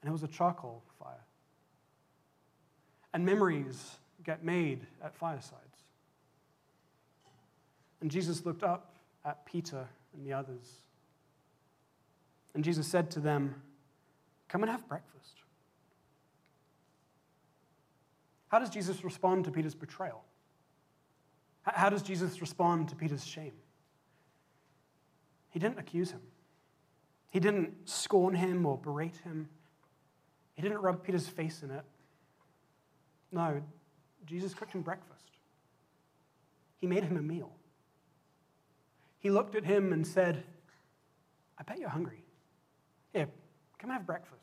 And 0.00 0.08
it 0.08 0.12
was 0.12 0.22
a 0.22 0.28
charcoal 0.28 0.82
fire. 0.98 1.24
And 3.12 3.24
memories 3.24 3.96
get 4.24 4.44
made 4.44 4.86
at 5.02 5.14
firesides. 5.14 5.62
And 8.00 8.10
Jesus 8.10 8.44
looked 8.44 8.62
up 8.62 8.96
at 9.24 9.44
Peter 9.44 9.86
and 10.14 10.26
the 10.26 10.32
others. 10.32 10.82
And 12.54 12.64
Jesus 12.64 12.86
said 12.86 13.10
to 13.12 13.20
them, 13.20 13.62
Come 14.48 14.62
and 14.62 14.70
have 14.70 14.88
breakfast. 14.88 15.34
How 18.48 18.58
does 18.58 18.70
Jesus 18.70 19.04
respond 19.04 19.44
to 19.44 19.50
Peter's 19.50 19.74
betrayal? 19.74 20.22
How 21.62 21.90
does 21.90 22.02
Jesus 22.02 22.40
respond 22.40 22.88
to 22.88 22.96
Peter's 22.96 23.26
shame? 23.26 23.52
He 25.50 25.58
didn't 25.58 25.78
accuse 25.78 26.10
him. 26.10 26.22
He 27.30 27.40
didn't 27.40 27.88
scorn 27.88 28.34
him 28.34 28.64
or 28.64 28.78
berate 28.78 29.16
him. 29.18 29.48
He 30.54 30.62
didn't 30.62 30.78
rub 30.78 31.02
Peter's 31.02 31.28
face 31.28 31.62
in 31.62 31.70
it. 31.70 31.84
No, 33.30 33.62
Jesus 34.26 34.54
cooked 34.54 34.72
him 34.72 34.82
breakfast. 34.82 35.30
He 36.80 36.86
made 36.86 37.04
him 37.04 37.16
a 37.16 37.22
meal. 37.22 37.52
He 39.18 39.30
looked 39.30 39.54
at 39.54 39.64
him 39.64 39.92
and 39.92 40.06
said, 40.06 40.42
I 41.58 41.64
bet 41.64 41.78
you're 41.78 41.88
hungry. 41.88 42.24
Here, 43.12 43.28
come 43.78 43.90
and 43.90 43.98
have 43.98 44.06
breakfast. 44.06 44.34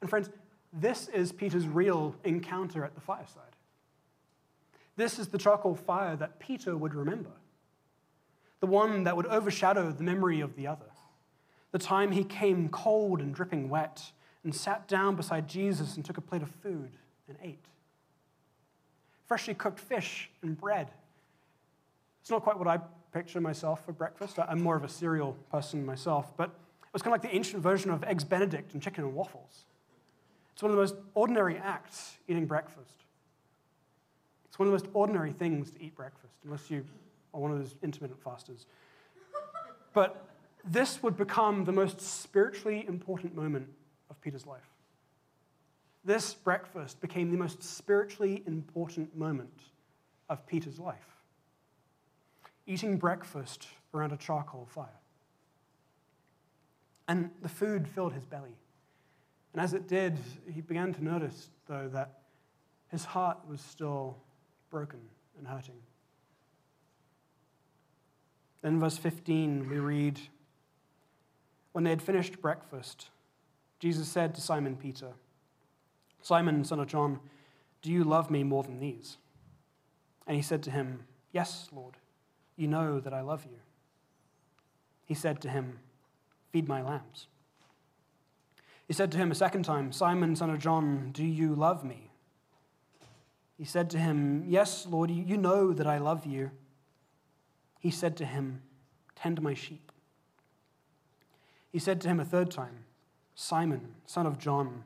And 0.00 0.08
friends, 0.08 0.30
this 0.72 1.08
is 1.08 1.32
Peter's 1.32 1.66
real 1.66 2.14
encounter 2.24 2.84
at 2.84 2.94
the 2.94 3.00
fireside. 3.00 3.42
This 4.96 5.18
is 5.18 5.28
the 5.28 5.38
charcoal 5.38 5.74
fire 5.74 6.16
that 6.16 6.38
Peter 6.38 6.76
would 6.76 6.94
remember 6.94 7.30
the 8.60 8.66
one 8.66 9.04
that 9.04 9.16
would 9.16 9.26
overshadow 9.26 9.90
the 9.92 10.02
memory 10.02 10.40
of 10.40 10.56
the 10.56 10.66
other. 10.66 10.86
The 11.70 11.78
time 11.78 12.12
he 12.12 12.24
came 12.24 12.68
cold 12.68 13.20
and 13.20 13.34
dripping 13.34 13.68
wet 13.68 14.12
and 14.44 14.54
sat 14.54 14.88
down 14.88 15.16
beside 15.16 15.48
Jesus 15.48 15.96
and 15.96 16.04
took 16.04 16.16
a 16.16 16.22
plate 16.22 16.42
of 16.42 16.50
food 16.62 16.90
and 17.28 17.36
ate. 17.42 17.64
Freshly 19.26 19.54
cooked 19.54 19.78
fish 19.78 20.30
and 20.42 20.58
bread. 20.58 20.88
It's 22.22 22.30
not 22.30 22.42
quite 22.42 22.58
what 22.58 22.66
I 22.68 22.78
picture 23.12 23.40
myself 23.40 23.84
for 23.84 23.92
breakfast. 23.92 24.38
I'm 24.38 24.62
more 24.62 24.76
of 24.76 24.84
a 24.84 24.88
cereal 24.88 25.36
person 25.50 25.84
myself, 25.84 26.36
but 26.36 26.48
it 26.48 26.92
was 26.92 27.02
kind 27.02 27.14
of 27.14 27.22
like 27.22 27.30
the 27.30 27.36
ancient 27.36 27.62
version 27.62 27.90
of 27.90 28.02
eggs 28.04 28.24
benedict 28.24 28.72
and 28.72 28.82
chicken 28.82 29.04
and 29.04 29.14
waffles. 29.14 29.64
It's 30.52 30.62
one 30.62 30.70
of 30.70 30.76
the 30.76 30.82
most 30.82 30.96
ordinary 31.14 31.56
acts 31.58 32.16
eating 32.26 32.46
breakfast. 32.46 33.04
It's 34.46 34.58
one 34.58 34.66
of 34.68 34.72
the 34.72 34.78
most 34.78 34.90
ordinary 34.94 35.32
things 35.32 35.70
to 35.72 35.82
eat 35.82 35.94
breakfast, 35.94 36.34
unless 36.44 36.70
you 36.70 36.84
or 37.38 37.42
one 37.42 37.52
of 37.52 37.58
those 37.58 37.76
intermittent 37.82 38.20
fasters. 38.20 38.66
But 39.94 40.26
this 40.64 41.02
would 41.02 41.16
become 41.16 41.64
the 41.64 41.72
most 41.72 42.00
spiritually 42.00 42.84
important 42.88 43.36
moment 43.36 43.68
of 44.10 44.20
Peter's 44.20 44.44
life. 44.44 44.68
This 46.04 46.34
breakfast 46.34 47.00
became 47.00 47.30
the 47.30 47.36
most 47.36 47.62
spiritually 47.62 48.42
important 48.46 49.16
moment 49.16 49.60
of 50.28 50.44
Peter's 50.46 50.80
life. 50.80 51.16
Eating 52.66 52.96
breakfast 52.96 53.68
around 53.94 54.12
a 54.12 54.16
charcoal 54.16 54.66
fire. 54.66 54.88
And 57.06 57.30
the 57.40 57.48
food 57.48 57.86
filled 57.88 58.12
his 58.12 58.24
belly. 58.24 58.56
And 59.52 59.62
as 59.62 59.74
it 59.74 59.86
did, 59.86 60.18
he 60.52 60.60
began 60.60 60.92
to 60.92 61.04
notice, 61.04 61.50
though, 61.66 61.88
that 61.92 62.18
his 62.88 63.04
heart 63.04 63.38
was 63.48 63.60
still 63.60 64.18
broken 64.70 65.00
and 65.38 65.46
hurting. 65.46 65.76
In 68.68 68.78
verse 68.78 68.98
15, 68.98 69.66
we 69.70 69.78
read 69.78 70.20
When 71.72 71.84
they 71.84 71.90
had 71.90 72.02
finished 72.02 72.42
breakfast, 72.42 73.08
Jesus 73.80 74.08
said 74.08 74.34
to 74.34 74.42
Simon 74.42 74.76
Peter, 74.76 75.12
Simon, 76.20 76.62
son 76.64 76.78
of 76.78 76.86
John, 76.86 77.18
do 77.80 77.90
you 77.90 78.04
love 78.04 78.30
me 78.30 78.44
more 78.44 78.62
than 78.62 78.78
these? 78.78 79.16
And 80.26 80.36
he 80.36 80.42
said 80.42 80.62
to 80.64 80.70
him, 80.70 81.06
Yes, 81.32 81.70
Lord, 81.72 81.96
you 82.56 82.68
know 82.68 83.00
that 83.00 83.14
I 83.14 83.22
love 83.22 83.46
you. 83.50 83.56
He 85.06 85.14
said 85.14 85.40
to 85.40 85.48
him, 85.48 85.78
Feed 86.52 86.68
my 86.68 86.82
lambs. 86.82 87.26
He 88.86 88.92
said 88.92 89.10
to 89.12 89.18
him 89.18 89.30
a 89.30 89.34
second 89.34 89.62
time, 89.62 89.92
Simon, 89.92 90.36
son 90.36 90.50
of 90.50 90.58
John, 90.58 91.08
do 91.12 91.24
you 91.24 91.54
love 91.54 91.84
me? 91.84 92.10
He 93.56 93.64
said 93.64 93.88
to 93.90 93.98
him, 93.98 94.44
Yes, 94.46 94.86
Lord, 94.86 95.10
you 95.10 95.38
know 95.38 95.72
that 95.72 95.86
I 95.86 95.96
love 95.96 96.26
you. 96.26 96.50
He 97.78 97.90
said 97.90 98.16
to 98.16 98.24
him, 98.24 98.62
Tend 99.14 99.42
my 99.42 99.54
sheep. 99.54 99.90
he 101.70 101.78
said 101.78 102.00
to 102.00 102.08
him 102.08 102.20
a 102.20 102.24
third 102.24 102.50
time, 102.50 102.84
Simon, 103.34 103.94
son 104.06 104.26
of 104.26 104.38
John, 104.38 104.84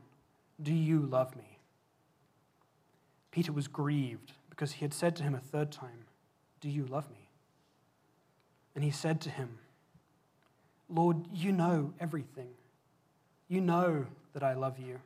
do 0.63 0.73
you 0.73 1.01
love 1.01 1.37
me? 1.37 1.59
Peter 3.31 3.53
was 3.53 3.69
grieved 3.69 4.33
because 4.51 4.73
he 4.73 4.85
had 4.85 4.93
said 4.95 5.17
to 5.17 5.23
him 5.23 5.35
a 5.35 5.41
third 5.41 5.73
time, 5.73 6.05
Do 6.61 6.69
you 6.69 6.87
love 6.87 7.11
me? 7.11 7.29
And 8.75 8.85
he 8.85 8.91
said 8.91 9.21
to 9.23 9.31
him, 9.31 9.59
Lord, 10.89 11.27
you 11.33 11.53
know 11.53 11.95
everything. 12.01 12.51
You 13.49 13.61
know 13.61 14.07
that 14.35 14.43
I 14.43 14.55
love 14.55 14.79
you. 14.79 15.01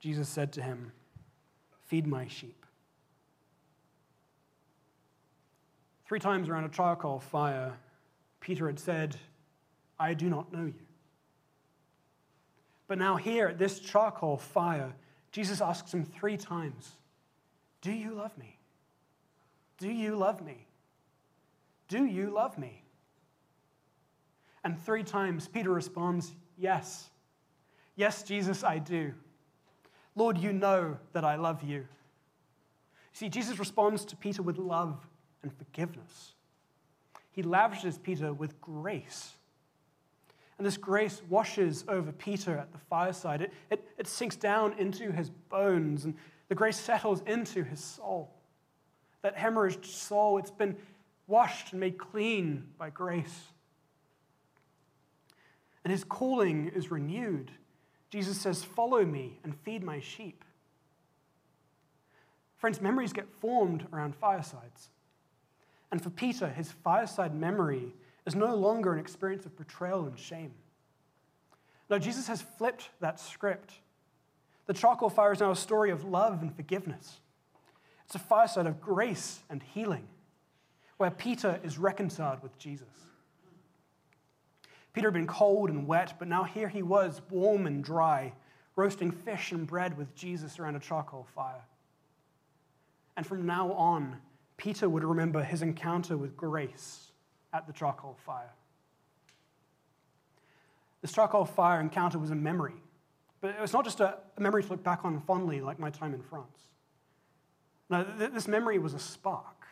Jesus 0.00 0.28
said 0.28 0.52
to 0.52 0.62
him, 0.62 0.92
Feed 1.86 2.06
my 2.06 2.26
sheep. 2.26 2.65
Three 6.06 6.20
times 6.20 6.48
around 6.48 6.64
a 6.64 6.68
charcoal 6.68 7.18
fire, 7.18 7.72
Peter 8.40 8.66
had 8.66 8.78
said, 8.78 9.16
I 9.98 10.14
do 10.14 10.28
not 10.28 10.52
know 10.52 10.66
you. 10.66 10.86
But 12.86 12.98
now, 12.98 13.16
here 13.16 13.48
at 13.48 13.58
this 13.58 13.80
charcoal 13.80 14.36
fire, 14.36 14.94
Jesus 15.32 15.60
asks 15.60 15.92
him 15.92 16.04
three 16.04 16.36
times, 16.36 16.92
Do 17.80 17.90
you 17.90 18.12
love 18.14 18.38
me? 18.38 18.56
Do 19.78 19.90
you 19.90 20.14
love 20.14 20.44
me? 20.44 20.66
Do 21.88 22.04
you 22.04 22.30
love 22.30 22.56
me? 22.56 22.84
And 24.62 24.80
three 24.80 25.02
times 25.02 25.48
Peter 25.48 25.70
responds, 25.70 26.32
Yes. 26.56 27.10
Yes, 27.96 28.22
Jesus, 28.22 28.62
I 28.62 28.78
do. 28.78 29.12
Lord, 30.14 30.38
you 30.38 30.52
know 30.52 30.98
that 31.12 31.24
I 31.24 31.34
love 31.34 31.62
you. 31.64 31.86
See, 33.12 33.28
Jesus 33.28 33.58
responds 33.58 34.04
to 34.04 34.16
Peter 34.16 34.42
with 34.42 34.58
love 34.58 35.04
and 35.42 35.52
forgiveness. 35.56 36.32
He 37.30 37.42
lavishes 37.42 37.98
Peter 37.98 38.32
with 38.32 38.60
grace. 38.60 39.32
And 40.58 40.66
this 40.66 40.76
grace 40.76 41.20
washes 41.28 41.84
over 41.86 42.12
Peter 42.12 42.56
at 42.56 42.72
the 42.72 42.78
fireside. 42.78 43.42
It, 43.42 43.52
it, 43.70 43.84
it 43.98 44.06
sinks 44.06 44.36
down 44.36 44.74
into 44.78 45.12
his 45.12 45.28
bones, 45.28 46.06
and 46.06 46.14
the 46.48 46.54
grace 46.54 46.78
settles 46.78 47.22
into 47.26 47.62
his 47.62 47.80
soul. 47.80 48.32
That 49.22 49.36
hemorrhaged 49.36 49.84
soul, 49.84 50.38
it's 50.38 50.50
been 50.50 50.76
washed 51.26 51.72
and 51.72 51.80
made 51.80 51.98
clean 51.98 52.68
by 52.78 52.90
grace. 52.90 53.48
And 55.84 55.90
his 55.92 56.04
calling 56.04 56.68
is 56.74 56.90
renewed. 56.90 57.50
Jesus 58.10 58.40
says, 58.40 58.64
Follow 58.64 59.04
me 59.04 59.38
and 59.44 59.54
feed 59.60 59.84
my 59.84 60.00
sheep. 60.00 60.42
Friends, 62.56 62.80
memories 62.80 63.12
get 63.12 63.28
formed 63.28 63.86
around 63.92 64.16
firesides. 64.16 64.88
And 65.90 66.02
for 66.02 66.10
Peter, 66.10 66.48
his 66.48 66.72
fireside 66.72 67.34
memory 67.34 67.94
is 68.26 68.34
no 68.34 68.54
longer 68.54 68.92
an 68.92 68.98
experience 68.98 69.46
of 69.46 69.56
betrayal 69.56 70.06
and 70.06 70.18
shame. 70.18 70.52
No, 71.88 71.98
Jesus 71.98 72.26
has 72.26 72.42
flipped 72.42 72.90
that 73.00 73.20
script. 73.20 73.74
The 74.66 74.74
charcoal 74.74 75.10
fire 75.10 75.32
is 75.32 75.40
now 75.40 75.52
a 75.52 75.56
story 75.56 75.90
of 75.90 76.04
love 76.04 76.42
and 76.42 76.54
forgiveness. 76.54 77.20
It's 78.04 78.16
a 78.16 78.20
fireside 78.20 78.66
of 78.66 78.80
grace 78.80 79.40
and 79.48 79.62
healing, 79.62 80.08
where 80.96 81.10
Peter 81.10 81.60
is 81.62 81.78
reconciled 81.78 82.42
with 82.42 82.58
Jesus. 82.58 82.88
Peter 84.92 85.08
had 85.08 85.14
been 85.14 85.26
cold 85.26 85.70
and 85.70 85.86
wet, 85.86 86.14
but 86.18 86.26
now 86.26 86.42
here 86.42 86.68
he 86.68 86.82
was, 86.82 87.20
warm 87.30 87.66
and 87.66 87.84
dry, 87.84 88.32
roasting 88.76 89.10
fish 89.10 89.52
and 89.52 89.66
bread 89.66 89.96
with 89.96 90.14
Jesus 90.14 90.58
around 90.58 90.74
a 90.74 90.80
charcoal 90.80 91.26
fire. 91.34 91.64
And 93.16 93.26
from 93.26 93.46
now 93.46 93.72
on, 93.72 94.16
Peter 94.56 94.88
would 94.88 95.04
remember 95.04 95.42
his 95.42 95.62
encounter 95.62 96.16
with 96.16 96.36
grace 96.36 97.12
at 97.52 97.66
the 97.66 97.72
charcoal 97.72 98.16
fire. 98.24 98.52
This 101.02 101.12
charcoal 101.12 101.44
fire 101.44 101.80
encounter 101.80 102.18
was 102.18 102.30
a 102.30 102.34
memory, 102.34 102.82
but 103.40 103.50
it 103.50 103.60
was 103.60 103.72
not 103.72 103.84
just 103.84 104.00
a, 104.00 104.18
memory 104.38 104.62
to 104.62 104.68
look 104.68 104.82
back 104.82 105.04
on 105.04 105.20
fondly 105.20 105.60
like 105.60 105.78
my 105.78 105.90
time 105.90 106.14
in 106.14 106.22
France. 106.22 106.68
No, 107.88 108.02
th- 108.02 108.32
this 108.32 108.48
memory 108.48 108.78
was 108.78 108.94
a 108.94 108.98
spark. 108.98 109.66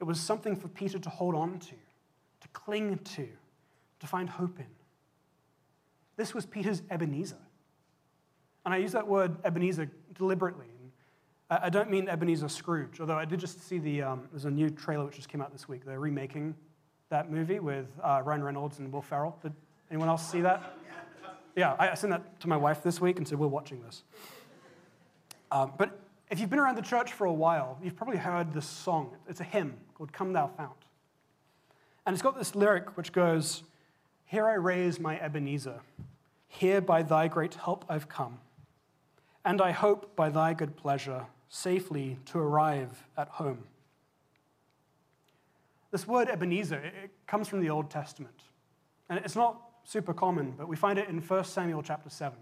It 0.00 0.04
was 0.04 0.20
something 0.20 0.56
for 0.56 0.68
Peter 0.68 0.98
to 0.98 1.08
hold 1.08 1.34
on 1.34 1.58
to, 1.60 1.74
to 2.40 2.48
cling 2.52 2.98
to, 2.98 3.28
to 4.00 4.06
find 4.06 4.28
hope 4.28 4.58
in. 4.58 4.66
This 6.16 6.34
was 6.34 6.44
Peter's 6.44 6.82
Ebenezer. 6.90 7.36
And 8.64 8.74
I 8.74 8.78
use 8.78 8.92
that 8.92 9.06
word 9.06 9.36
Ebenezer 9.44 9.90
deliberately. 10.14 10.71
I 11.60 11.68
don't 11.68 11.90
mean 11.90 12.08
Ebenezer 12.08 12.48
Scrooge, 12.48 13.00
although 13.00 13.18
I 13.18 13.24
did 13.24 13.40
just 13.40 13.66
see 13.68 13.78
the, 13.78 14.02
um, 14.02 14.28
there's 14.30 14.44
a 14.44 14.50
new 14.50 14.70
trailer 14.70 15.04
which 15.04 15.16
just 15.16 15.28
came 15.28 15.40
out 15.40 15.52
this 15.52 15.68
week. 15.68 15.84
They're 15.84 16.00
remaking 16.00 16.54
that 17.10 17.30
movie 17.30 17.58
with 17.58 17.86
uh, 18.02 18.22
Ryan 18.24 18.42
Reynolds 18.42 18.78
and 18.78 18.92
Will 18.92 19.02
Ferrell. 19.02 19.36
Did 19.42 19.52
anyone 19.90 20.08
else 20.08 20.30
see 20.30 20.40
that? 20.40 20.78
Yeah, 21.54 21.76
I 21.78 21.94
sent 21.94 22.12
that 22.12 22.40
to 22.40 22.48
my 22.48 22.56
wife 22.56 22.82
this 22.82 23.00
week 23.00 23.18
and 23.18 23.28
said, 23.28 23.38
we're 23.38 23.46
watching 23.46 23.82
this. 23.82 24.04
Um, 25.50 25.72
but 25.76 26.00
if 26.30 26.40
you've 26.40 26.48
been 26.48 26.58
around 26.58 26.76
the 26.76 26.82
church 26.82 27.12
for 27.12 27.26
a 27.26 27.32
while, 27.32 27.78
you've 27.82 27.96
probably 27.96 28.16
heard 28.16 28.54
this 28.54 28.66
song. 28.66 29.10
It's 29.28 29.40
a 29.40 29.44
hymn 29.44 29.74
called 29.94 30.12
Come 30.12 30.32
Thou 30.32 30.46
Fount. 30.46 30.86
And 32.06 32.14
it's 32.14 32.22
got 32.22 32.38
this 32.38 32.54
lyric 32.54 32.96
which 32.96 33.12
goes, 33.12 33.64
Here 34.24 34.46
I 34.46 34.54
raise 34.54 34.98
my 34.98 35.20
Ebenezer. 35.20 35.80
Here 36.48 36.80
by 36.80 37.02
thy 37.02 37.28
great 37.28 37.54
help 37.54 37.84
I've 37.88 38.08
come. 38.08 38.38
And 39.44 39.60
I 39.60 39.72
hope 39.72 40.14
by 40.14 40.30
thy 40.30 40.54
good 40.54 40.76
pleasure 40.76 41.26
safely 41.48 42.18
to 42.26 42.38
arrive 42.38 43.04
at 43.16 43.28
home. 43.28 43.64
This 45.90 46.06
word 46.06 46.28
Ebenezer, 46.28 46.78
it 46.78 47.10
comes 47.26 47.48
from 47.48 47.60
the 47.60 47.68
Old 47.68 47.90
Testament. 47.90 48.40
And 49.08 49.18
it's 49.18 49.36
not 49.36 49.60
super 49.84 50.14
common, 50.14 50.54
but 50.56 50.68
we 50.68 50.76
find 50.76 50.98
it 50.98 51.08
in 51.08 51.20
1 51.20 51.44
Samuel 51.44 51.82
chapter 51.82 52.08
7. 52.08 52.38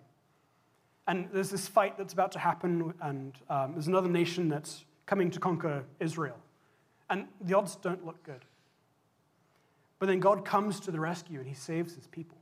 And 1.09 1.29
there's 1.33 1.51
this 1.51 1.67
fight 1.67 1.99
that's 1.99 2.13
about 2.13 2.31
to 2.33 2.39
happen, 2.39 2.95
and 3.01 3.35
um, 3.49 3.73
there's 3.73 3.89
another 3.89 4.09
nation 4.09 4.49
that's 4.49 4.85
coming 5.07 5.31
to 5.33 5.41
conquer 5.41 5.85
Israel. 5.99 6.37
And 7.09 7.27
the 7.41 7.55
odds 7.55 7.75
don't 7.75 8.07
look 8.07 8.23
good. 8.23 8.45
But 9.99 10.07
then 10.07 10.21
God 10.21 10.45
comes 10.45 10.79
to 10.81 10.93
the 10.93 11.01
rescue 11.01 11.41
and 11.41 11.49
he 11.49 11.55
saves 11.55 11.95
his 11.95 12.07
people. 12.07 12.39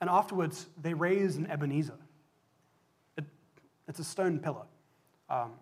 And 0.00 0.10
afterwards, 0.10 0.66
they 0.80 0.92
raise 0.92 1.36
an 1.36 1.48
Ebenezer. 1.48 1.94
It, 3.86 3.90
it's 3.90 3.98
a 3.98 4.04
stone 4.04 4.38
pillar. 4.38 4.64
Um, 5.28 5.52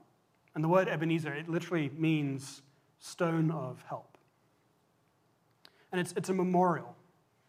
and 0.55 0.63
the 0.63 0.69
word 0.69 0.89
Ebenezer, 0.89 1.33
it 1.35 1.49
literally 1.49 1.91
means 1.97 2.63
stone 2.99 3.51
of 3.51 3.83
help. 3.89 4.17
And 5.93 6.01
it's, 6.01 6.13
it's 6.17 6.29
a 6.29 6.35
memorial, 6.35 6.97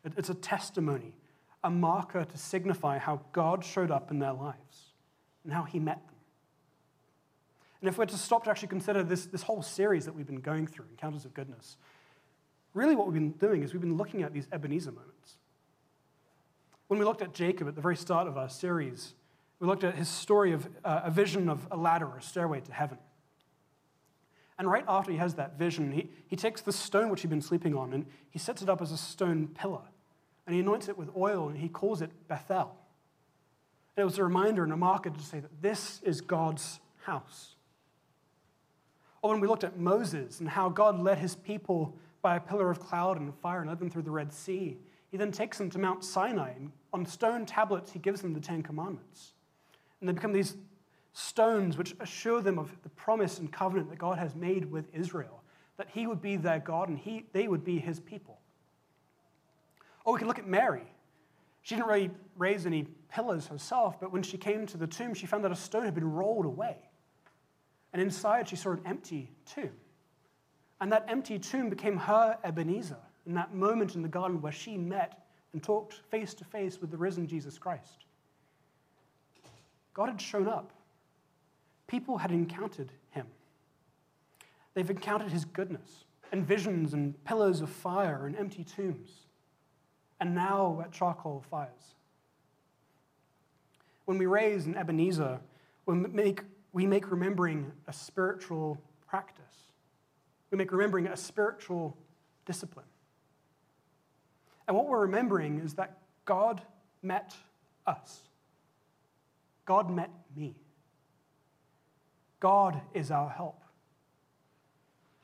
it, 0.03 0.13
it's 0.17 0.29
a 0.29 0.35
testimony, 0.35 1.13
a 1.63 1.69
marker 1.69 2.25
to 2.25 2.37
signify 2.37 2.97
how 2.97 3.21
God 3.31 3.63
showed 3.63 3.91
up 3.91 4.11
in 4.11 4.19
their 4.19 4.33
lives 4.33 4.93
and 5.43 5.53
how 5.53 5.63
he 5.63 5.79
met 5.79 6.05
them. 6.05 6.15
And 7.81 7.89
if 7.89 7.97
we're 7.97 8.05
to 8.05 8.17
stop 8.17 8.45
to 8.45 8.49
actually 8.49 8.69
consider 8.69 9.03
this, 9.03 9.25
this 9.25 9.43
whole 9.43 9.61
series 9.61 10.05
that 10.05 10.15
we've 10.15 10.25
been 10.25 10.41
going 10.41 10.67
through, 10.67 10.85
Encounters 10.91 11.25
of 11.25 11.33
Goodness, 11.33 11.77
really 12.73 12.95
what 12.95 13.07
we've 13.07 13.13
been 13.13 13.31
doing 13.31 13.63
is 13.63 13.73
we've 13.73 13.81
been 13.81 13.97
looking 13.97 14.23
at 14.23 14.33
these 14.33 14.47
Ebenezer 14.51 14.91
moments. 14.91 15.37
When 16.87 16.99
we 16.99 17.05
looked 17.05 17.21
at 17.21 17.33
Jacob 17.33 17.67
at 17.67 17.75
the 17.75 17.81
very 17.81 17.95
start 17.95 18.27
of 18.27 18.37
our 18.37 18.49
series, 18.49 19.13
we 19.59 19.67
looked 19.67 19.83
at 19.83 19.95
his 19.95 20.09
story 20.09 20.51
of 20.51 20.67
uh, 20.83 21.01
a 21.05 21.11
vision 21.11 21.49
of 21.49 21.67
a 21.71 21.77
ladder 21.77 22.05
or 22.05 22.17
a 22.17 22.21
stairway 22.21 22.59
to 22.61 22.73
heaven. 22.73 22.97
And 24.57 24.69
right 24.69 24.85
after 24.87 25.11
he 25.11 25.17
has 25.17 25.35
that 25.35 25.57
vision, 25.57 25.91
he, 25.91 26.09
he 26.27 26.35
takes 26.35 26.61
the 26.61 26.71
stone 26.71 27.09
which 27.09 27.21
he'd 27.21 27.29
been 27.29 27.41
sleeping 27.41 27.75
on 27.75 27.93
and 27.93 28.05
he 28.29 28.39
sets 28.39 28.61
it 28.61 28.69
up 28.69 28.81
as 28.81 28.91
a 28.91 28.97
stone 28.97 29.47
pillar. 29.47 29.81
And 30.45 30.53
he 30.53 30.61
anoints 30.61 30.87
it 30.87 30.97
with 30.97 31.09
oil 31.15 31.49
and 31.49 31.57
he 31.57 31.67
calls 31.67 32.01
it 32.01 32.11
Bethel. 32.27 32.75
And 33.95 34.01
it 34.01 34.05
was 34.05 34.17
a 34.17 34.23
reminder 34.23 34.63
and 34.63 34.71
a 34.71 34.77
marker 34.77 35.09
to 35.09 35.19
say 35.19 35.39
that 35.39 35.61
this 35.61 36.01
is 36.03 36.21
God's 36.21 36.79
house. 37.03 37.55
Or 39.21 39.31
when 39.31 39.39
we 39.39 39.47
looked 39.47 39.63
at 39.63 39.77
Moses 39.77 40.39
and 40.39 40.47
how 40.47 40.69
God 40.69 40.99
led 40.99 41.17
his 41.17 41.35
people 41.35 41.97
by 42.21 42.35
a 42.35 42.39
pillar 42.39 42.69
of 42.69 42.79
cloud 42.79 43.19
and 43.19 43.33
fire 43.35 43.61
and 43.61 43.69
led 43.69 43.79
them 43.79 43.89
through 43.89 44.03
the 44.03 44.11
Red 44.11 44.31
Sea, 44.31 44.77
he 45.09 45.17
then 45.17 45.31
takes 45.31 45.57
them 45.57 45.69
to 45.71 45.79
Mount 45.79 46.03
Sinai 46.03 46.51
and 46.51 46.71
on 46.93 47.05
stone 47.05 47.45
tablets 47.45 47.91
he 47.91 47.99
gives 47.99 48.21
them 48.21 48.33
the 48.33 48.39
Ten 48.39 48.61
Commandments. 48.61 49.33
And 49.99 50.09
they 50.09 50.13
become 50.13 50.33
these 50.33 50.55
stones 51.13 51.77
which 51.77 51.95
assure 51.99 52.41
them 52.41 52.59
of 52.59 52.69
the 52.83 52.89
promise 52.89 53.39
and 53.39 53.51
covenant 53.51 53.89
that 53.89 53.97
God 53.97 54.17
has 54.17 54.35
made 54.35 54.69
with 54.69 54.93
Israel, 54.93 55.41
that 55.77 55.87
he 55.89 56.07
would 56.07 56.21
be 56.21 56.35
their 56.35 56.59
God 56.59 56.89
and 56.89 56.97
he, 56.97 57.25
they 57.31 57.47
would 57.47 57.63
be 57.63 57.79
his 57.79 57.99
people. 57.99 58.39
Or 60.03 60.13
we 60.13 60.19
can 60.19 60.27
look 60.27 60.39
at 60.39 60.47
Mary. 60.47 60.83
She 61.61 61.75
didn't 61.75 61.87
really 61.87 62.11
raise 62.37 62.65
any 62.65 62.87
pillars 63.09 63.47
herself, 63.47 63.99
but 63.99 64.11
when 64.11 64.21
she 64.21 64.37
came 64.37 64.67
to 64.67 64.77
the 64.77 64.85
tomb, 64.85 65.13
she 65.13 65.25
found 65.25 65.43
that 65.45 65.51
a 65.51 65.55
stone 65.55 65.83
had 65.83 65.95
been 65.95 66.11
rolled 66.11 66.45
away. 66.45 66.77
And 67.91 68.01
inside, 68.01 68.49
she 68.49 68.55
saw 68.55 68.71
an 68.71 68.81
empty 68.85 69.31
tomb. 69.45 69.71
And 70.81 70.91
that 70.91 71.05
empty 71.07 71.39
tomb 71.39 71.69
became 71.69 71.97
her 71.97 72.37
Ebenezer 72.43 72.99
in 73.25 73.33
that 73.35 73.53
moment 73.53 73.95
in 73.95 74.01
the 74.01 74.07
garden 74.07 74.41
where 74.41 74.51
she 74.51 74.77
met 74.77 75.25
and 75.53 75.63
talked 75.63 76.01
face 76.11 76.33
to 76.35 76.43
face 76.43 76.81
with 76.81 76.91
the 76.91 76.97
risen 76.97 77.25
Jesus 77.25 77.57
Christ. 77.57 78.04
God 79.95 80.09
had 80.09 80.21
shown 80.21 80.47
up. 80.47 80.71
People 81.87 82.19
had 82.19 82.31
encountered 82.31 82.91
him. 83.09 83.25
They've 84.75 84.89
encountered 84.89 85.31
his 85.31 85.45
goodness. 85.45 86.05
and 86.31 86.45
visions 86.45 86.93
and 86.93 87.23
pillars 87.23 87.61
of 87.61 87.69
fire 87.69 88.25
and 88.25 88.35
empty 88.35 88.63
tombs, 88.63 89.09
and 90.19 90.35
now 90.35 90.81
at 90.83 90.91
charcoal 90.91 91.43
fires. 91.49 91.95
When 94.05 94.17
we 94.17 94.25
raise 94.25 94.65
an 94.65 94.75
Ebenezer, 94.75 95.39
we 95.85 95.95
make, 95.95 96.41
we 96.73 96.85
make 96.85 97.09
remembering 97.09 97.71
a 97.87 97.93
spiritual 97.93 98.77
practice. 99.07 99.43
We 100.51 100.57
make 100.57 100.71
remembering 100.71 101.07
a 101.07 101.17
spiritual 101.17 101.97
discipline. 102.45 102.85
And 104.67 104.75
what 104.75 104.87
we're 104.87 105.01
remembering 105.01 105.59
is 105.59 105.75
that 105.75 105.99
God 106.25 106.61
met 107.01 107.35
us. 107.87 108.19
God 109.65 109.89
met 109.89 110.11
me. 110.35 110.55
God 112.39 112.81
is 112.93 113.11
our 113.11 113.29
help. 113.29 113.61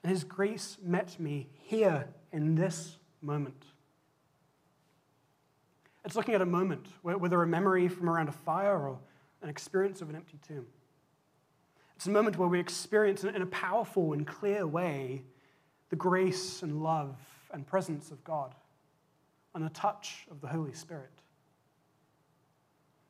And 0.04 0.12
His 0.12 0.23
grace 0.23 0.77
met 0.84 1.19
me 1.19 1.49
here 1.54 2.08
in 2.32 2.56
this 2.56 2.97
moment. 3.21 3.65
It's 6.04 6.15
looking 6.15 6.34
at 6.34 6.41
a 6.41 6.45
moment, 6.45 6.88
whether 7.04 7.41
a 7.43 7.47
memory 7.47 7.88
from 7.88 8.10
around 8.10 8.27
a 8.27 8.32
fire 8.32 8.75
or 8.75 8.99
an 9.43 9.49
experience 9.49 10.01
of 10.01 10.10
an 10.10 10.15
empty 10.15 10.39
tomb. 10.47 10.65
It's 11.95 12.08
a 12.08 12.12
moment 12.12 12.39
where 12.39 12.49
we 12.49 12.60
experience 12.60 13.23
in 13.23 13.39
a 13.39 13.45
powerful 13.45 14.13
and 14.13 14.25
clear 14.25 14.65
way 14.65 15.23
the 15.89 15.95
grace 15.95 16.63
and 16.63 16.82
love 16.82 17.15
and 17.51 17.67
presence 17.67 18.10
of 18.10 18.23
God 18.23 18.56
and 19.54 19.63
the 19.63 19.69
touch 19.69 20.25
of 20.32 20.41
the 20.41 20.47
Holy 20.47 20.73
Spirit. 20.73 21.20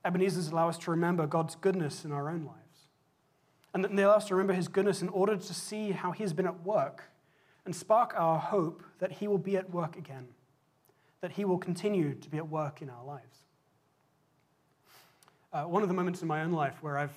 Ebenezer's 0.04 0.50
allow 0.50 0.70
us 0.70 0.78
to 0.80 0.92
remember 0.92 1.28
God's 1.28 1.56
goodness 1.56 2.06
in 2.06 2.12
our 2.12 2.30
own 2.30 2.46
lives. 2.46 2.58
And 3.74 3.98
they 3.98 4.04
allow 4.04 4.16
us 4.16 4.28
to 4.28 4.36
remember 4.36 4.54
his 4.54 4.68
goodness 4.68 5.02
in 5.02 5.10
order 5.10 5.38
to 5.38 5.54
see 5.54 5.92
how 5.92 6.12
he 6.12 6.24
has 6.24 6.34
been 6.34 6.48
at 6.48 6.66
work 6.66 7.04
and 7.66 7.76
spark 7.76 8.14
our 8.18 8.40
hope 8.40 8.84
that 9.00 9.12
he 9.14 9.28
will 9.28 9.38
be 9.38 9.56
at 9.56 9.70
work 9.70 9.96
again, 9.96 10.28
that 11.22 11.34
he 11.34 11.46
will 11.46 11.58
continue 11.58 12.16
to 12.16 12.30
be 12.30 12.38
at 12.38 12.50
work 12.50 12.82
in 12.82 12.90
our 12.90 13.06
lives. 13.06 13.38
Uh, 15.54 15.64
one 15.64 15.84
of 15.84 15.90
the 15.90 15.94
moments 15.94 16.22
in 16.22 16.28
my 16.28 16.44
own 16.44 16.52
life 16.52 16.78
where 16.82 16.98
I've 16.98 17.16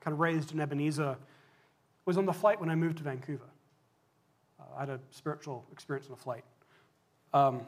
kind 0.00 0.12
of 0.12 0.20
raised 0.20 0.52
an 0.52 0.60
Ebenezer 0.60 1.16
was 2.04 2.16
on 2.16 2.26
the 2.26 2.32
flight 2.32 2.60
when 2.60 2.70
I 2.70 2.74
moved 2.74 2.98
to 2.98 3.04
Vancouver. 3.04 3.48
Uh, 4.58 4.76
I 4.76 4.80
had 4.80 4.90
a 4.90 5.00
spiritual 5.10 5.64
experience 5.72 6.06
on 6.08 6.14
a 6.14 6.16
flight. 6.16 6.44
Um, 7.32 7.62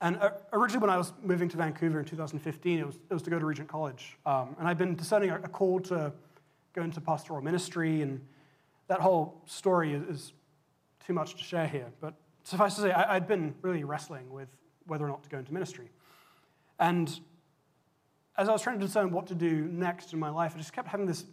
and 0.00 0.16
uh, 0.18 0.30
originally, 0.52 0.80
when 0.80 0.90
I 0.90 0.98
was 0.98 1.12
moving 1.22 1.48
to 1.48 1.56
Vancouver 1.56 2.00
in 2.00 2.04
2015, 2.04 2.78
it 2.78 2.86
was, 2.86 2.96
it 2.96 3.14
was 3.14 3.22
to 3.22 3.30
go 3.30 3.38
to 3.38 3.46
Regent 3.46 3.68
College. 3.68 4.18
Um, 4.26 4.54
and 4.58 4.68
I'd 4.68 4.76
been 4.76 4.94
discerning 4.94 5.30
a, 5.30 5.38
call 5.48 5.80
to 5.80 6.12
go 6.74 6.82
into 6.82 7.00
pastoral 7.00 7.40
ministry, 7.40 8.02
and 8.02 8.20
that 8.88 9.00
whole 9.00 9.40
story 9.46 9.94
is, 9.94 10.02
is, 10.02 10.32
too 11.06 11.12
much 11.12 11.36
to 11.36 11.44
share 11.44 11.68
here. 11.68 11.86
But 12.00 12.14
suffice 12.42 12.74
to 12.74 12.80
say, 12.80 12.90
I, 12.90 13.14
I'd 13.14 13.28
been 13.28 13.54
really 13.62 13.84
wrestling 13.84 14.28
with 14.32 14.48
whether 14.88 15.04
or 15.04 15.08
not 15.08 15.22
to 15.22 15.28
go 15.28 15.38
into 15.38 15.52
ministry. 15.52 15.88
And 16.80 17.08
as 18.36 18.48
I 18.48 18.52
was 18.52 18.60
trying 18.60 18.80
to 18.80 18.84
discern 18.84 19.12
what 19.12 19.28
to 19.28 19.34
do 19.36 19.68
next 19.70 20.12
in 20.12 20.18
my 20.18 20.30
life, 20.30 20.52
I 20.54 20.58
just 20.58 20.72
kept 20.72 20.88
having 20.88 21.06
this, 21.06 21.24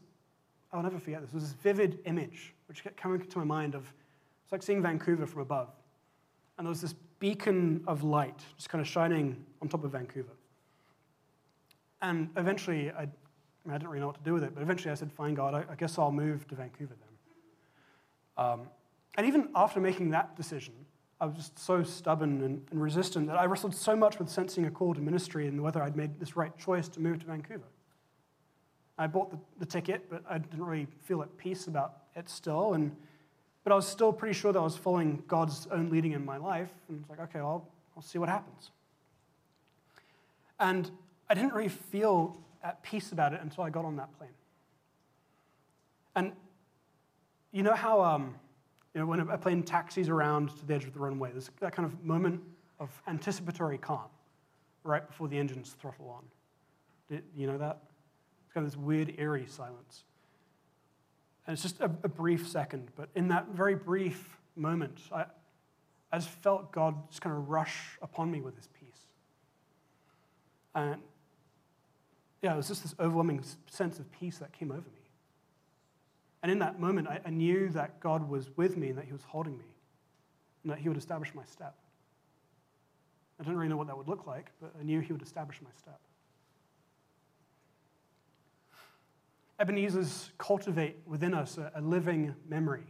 I'll 0.71 0.83
never 0.83 0.99
forget 0.99 1.21
this, 1.21 1.33
was 1.33 1.43
this 1.43 1.53
vivid 1.53 1.99
image 2.05 2.53
which 2.67 2.83
kept 2.83 2.97
coming 2.97 3.19
to 3.19 3.37
my 3.39 3.43
mind 3.43 3.73
of, 3.75 3.91
it's 4.43 4.51
like 4.51 4.61
seeing 4.61 4.81
Vancouver 4.81 5.25
from 5.25 5.41
above. 5.41 5.69
And 6.57 6.67
there 6.67 6.69
was 6.69 6.81
this 6.81 6.93
beacon 7.23 7.81
of 7.87 8.03
light 8.03 8.41
just 8.57 8.67
kind 8.67 8.81
of 8.81 8.87
shining 8.87 9.45
on 9.61 9.69
top 9.69 9.85
of 9.85 9.91
Vancouver. 9.93 10.33
And 12.01 12.29
eventually, 12.35 12.91
I, 12.91 13.03
I 13.03 13.71
didn't 13.71 13.87
really 13.87 14.01
know 14.01 14.07
what 14.07 14.17
to 14.17 14.23
do 14.23 14.33
with 14.33 14.43
it, 14.43 14.53
but 14.53 14.61
eventually 14.61 14.91
I 14.91 14.95
said, 14.95 15.09
Fine, 15.09 15.35
God, 15.35 15.53
I, 15.53 15.63
I 15.71 15.75
guess 15.75 15.97
I'll 15.97 16.11
move 16.11 16.45
to 16.49 16.55
Vancouver 16.55 16.95
then. 16.99 18.45
Um, 18.45 18.61
and 19.15 19.25
even 19.25 19.47
after 19.55 19.79
making 19.79 20.09
that 20.09 20.35
decision, 20.35 20.73
I 21.21 21.27
was 21.27 21.35
just 21.37 21.57
so 21.57 21.81
stubborn 21.81 22.41
and, 22.41 22.61
and, 22.71 22.81
resistant 22.81 23.27
that 23.27 23.39
I 23.39 23.45
wrestled 23.45 23.73
so 23.73 23.95
much 23.95 24.19
with 24.19 24.27
sensing 24.27 24.65
a 24.65 24.71
call 24.71 24.93
to 24.93 24.99
ministry 24.99 25.47
and 25.47 25.63
whether 25.63 25.81
I'd 25.81 25.95
made 25.95 26.19
this 26.19 26.35
right 26.35 26.51
choice 26.57 26.89
to 26.89 26.99
move 26.99 27.19
to 27.19 27.25
Vancouver. 27.25 27.69
I 28.97 29.07
bought 29.07 29.31
the, 29.31 29.39
the 29.59 29.65
ticket, 29.65 30.09
but 30.09 30.23
I 30.29 30.39
didn't 30.39 30.65
really 30.65 30.87
feel 31.03 31.21
at 31.21 31.37
peace 31.37 31.67
about 31.67 31.99
it 32.17 32.27
still. 32.27 32.73
And 32.73 32.93
but 33.63 33.71
I 33.71 33.75
was 33.75 33.87
still 33.87 34.11
pretty 34.11 34.33
sure 34.33 34.51
that 34.51 34.59
I 34.59 34.63
was 34.63 34.75
following 34.75 35.23
God's 35.27 35.67
own 35.71 35.89
leading 35.89 36.11
in 36.11 36.25
my 36.25 36.37
life. 36.37 36.69
And 36.89 36.99
it's 36.99 37.09
like, 37.09 37.19
okay, 37.19 37.39
I'll, 37.39 37.67
I'll 37.95 38.03
see 38.03 38.19
what 38.19 38.29
happens. 38.29 38.71
And 40.59 40.89
I 41.29 41.33
didn't 41.33 41.53
really 41.53 41.69
feel 41.69 42.37
at 42.63 42.83
peace 42.83 43.11
about 43.11 43.33
it 43.33 43.41
until 43.41 43.63
I 43.63 43.69
got 43.69 43.85
on 43.85 43.95
that 43.97 44.17
plane. 44.17 44.29
And 46.15 46.31
you 47.51 47.63
know 47.63 47.73
how, 47.73 48.01
um, 48.01 48.35
you 48.93 49.01
know, 49.01 49.07
when 49.07 49.19
a 49.19 49.37
plane 49.37 49.63
taxis 49.63 50.09
around 50.09 50.49
to 50.57 50.65
the 50.65 50.73
edge 50.73 50.85
of 50.85 50.93
the 50.93 50.99
runway, 50.99 51.31
there's 51.31 51.49
that 51.59 51.73
kind 51.73 51.85
of 51.85 52.03
moment 52.03 52.41
of 52.79 52.89
anticipatory 53.07 53.77
calm 53.77 54.09
right 54.83 55.05
before 55.07 55.27
the 55.27 55.37
engines 55.37 55.75
throttle 55.79 56.09
on. 56.09 56.23
Did 57.09 57.23
you 57.35 57.47
know 57.47 57.57
that? 57.57 57.79
It's 58.45 58.53
kind 58.53 58.65
of 58.65 58.71
this 58.71 58.77
weird, 58.77 59.15
eerie 59.17 59.47
silence. 59.47 60.03
And 61.45 61.53
it's 61.53 61.61
just 61.61 61.81
a, 61.81 61.85
a 61.85 62.07
brief 62.07 62.47
second, 62.47 62.89
but 62.95 63.09
in 63.15 63.27
that 63.29 63.49
very 63.49 63.75
brief 63.75 64.37
moment, 64.55 64.97
I, 65.11 65.25
I 66.11 66.17
just 66.17 66.29
felt 66.29 66.71
God 66.71 66.95
just 67.09 67.21
kind 67.21 67.35
of 67.35 67.49
rush 67.49 67.97
upon 68.01 68.31
me 68.31 68.41
with 68.41 68.55
his 68.55 68.67
peace. 68.67 69.07
And 70.75 71.01
yeah, 72.41 72.53
it 72.53 72.57
was 72.57 72.67
just 72.67 72.83
this 72.83 72.95
overwhelming 72.99 73.43
sense 73.69 73.99
of 73.99 74.11
peace 74.11 74.37
that 74.37 74.53
came 74.53 74.71
over 74.71 74.81
me. 74.81 75.01
And 76.41 76.51
in 76.51 76.59
that 76.59 76.79
moment, 76.79 77.07
I, 77.07 77.19
I 77.25 77.29
knew 77.29 77.69
that 77.69 77.99
God 77.99 78.29
was 78.29 78.49
with 78.57 78.75
me 78.77 78.89
and 78.89 78.97
that 78.97 79.05
he 79.05 79.13
was 79.13 79.23
holding 79.23 79.57
me 79.57 79.65
and 80.63 80.71
that 80.71 80.79
he 80.79 80.89
would 80.89 80.97
establish 80.97 81.33
my 81.33 81.43
step. 81.45 81.75
I 83.39 83.43
didn't 83.43 83.57
really 83.57 83.69
know 83.69 83.77
what 83.77 83.87
that 83.87 83.97
would 83.97 84.07
look 84.07 84.27
like, 84.27 84.51
but 84.61 84.73
I 84.79 84.83
knew 84.83 84.99
he 84.99 85.13
would 85.13 85.21
establish 85.21 85.61
my 85.61 85.69
step. 85.77 85.99
Ebenezer's 89.63 90.29
cultivate 90.37 90.97
within 91.05 91.33
us 91.33 91.57
a, 91.57 91.71
a 91.75 91.79
living 91.79 92.35
memory. 92.49 92.83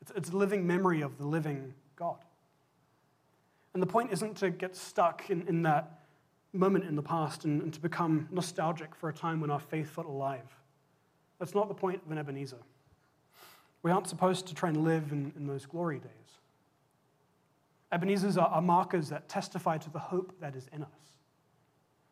It's, 0.00 0.12
it's 0.14 0.30
a 0.30 0.36
living 0.36 0.64
memory 0.64 1.00
of 1.00 1.18
the 1.18 1.26
living 1.26 1.74
God. 1.96 2.18
And 3.74 3.82
the 3.82 3.88
point 3.88 4.12
isn't 4.12 4.36
to 4.36 4.50
get 4.50 4.76
stuck 4.76 5.30
in, 5.30 5.42
in 5.48 5.62
that 5.62 5.98
moment 6.52 6.84
in 6.84 6.94
the 6.94 7.02
past 7.02 7.44
and, 7.44 7.60
and, 7.60 7.74
to 7.74 7.80
become 7.80 8.28
nostalgic 8.30 8.94
for 8.94 9.08
a 9.08 9.12
time 9.12 9.40
when 9.40 9.50
our 9.50 9.58
faith 9.58 9.90
felt 9.90 10.06
alive. 10.06 10.46
That's 11.40 11.56
not 11.56 11.66
the 11.66 11.74
point 11.74 12.02
of 12.06 12.12
an 12.12 12.18
Ebenezer. 12.18 12.62
We 13.82 13.90
aren't 13.90 14.06
supposed 14.06 14.46
to 14.46 14.54
try 14.54 14.68
and 14.68 14.84
live 14.84 15.10
in, 15.10 15.32
in 15.36 15.48
those 15.48 15.66
glory 15.66 15.98
days. 15.98 16.38
Ebenezers 17.90 18.38
are, 18.38 18.46
are 18.46 18.62
markers 18.62 19.08
that 19.08 19.28
testify 19.28 19.76
to 19.78 19.90
the 19.90 19.98
hope 19.98 20.38
that 20.38 20.54
is 20.54 20.68
in 20.72 20.84
us, 20.84 21.18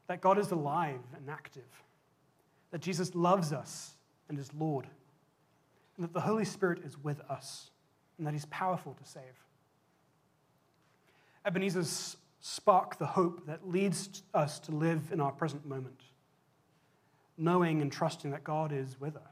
that 0.08 0.20
God 0.20 0.36
is 0.36 0.50
alive 0.50 0.98
and 1.16 1.30
active 1.30 1.84
that 2.70 2.80
Jesus 2.80 3.14
loves 3.14 3.52
us 3.52 3.94
and 4.28 4.38
is 4.38 4.52
Lord, 4.54 4.86
and 5.96 6.04
that 6.04 6.12
the 6.12 6.20
Holy 6.20 6.44
Spirit 6.44 6.80
is 6.84 6.96
with 6.96 7.20
us, 7.28 7.70
and 8.18 8.26
that 8.26 8.32
He's 8.32 8.46
powerful 8.46 8.94
to 8.94 9.04
save. 9.04 9.22
Ebenezer's 11.44 12.16
spark 12.40 12.98
the 12.98 13.06
hope 13.06 13.46
that 13.46 13.68
leads 13.68 14.22
us 14.32 14.58
to 14.60 14.72
live 14.72 15.10
in 15.12 15.20
our 15.20 15.32
present 15.32 15.66
moment, 15.66 16.00
knowing 17.36 17.82
and 17.82 17.90
trusting 17.90 18.30
that 18.30 18.44
God 18.44 18.72
is 18.72 19.00
with 19.00 19.16
us, 19.16 19.22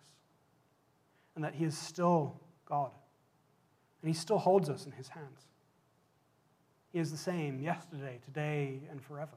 and 1.37 1.45
that 1.45 1.55
He 1.55 1.65
is 1.65 1.77
still 1.77 2.41
God, 2.67 2.91
and 4.03 4.09
He 4.09 4.15
still 4.15 4.39
holds 4.39 4.69
us 4.69 4.85
in 4.85 4.93
His 4.93 5.09
hands. 5.09 5.47
He 6.93 6.99
is 6.99 7.11
the 7.11 7.19
same 7.19 7.61
yesterday, 7.61 8.19
today, 8.25 8.81
and 8.91 9.01
forever. 9.01 9.37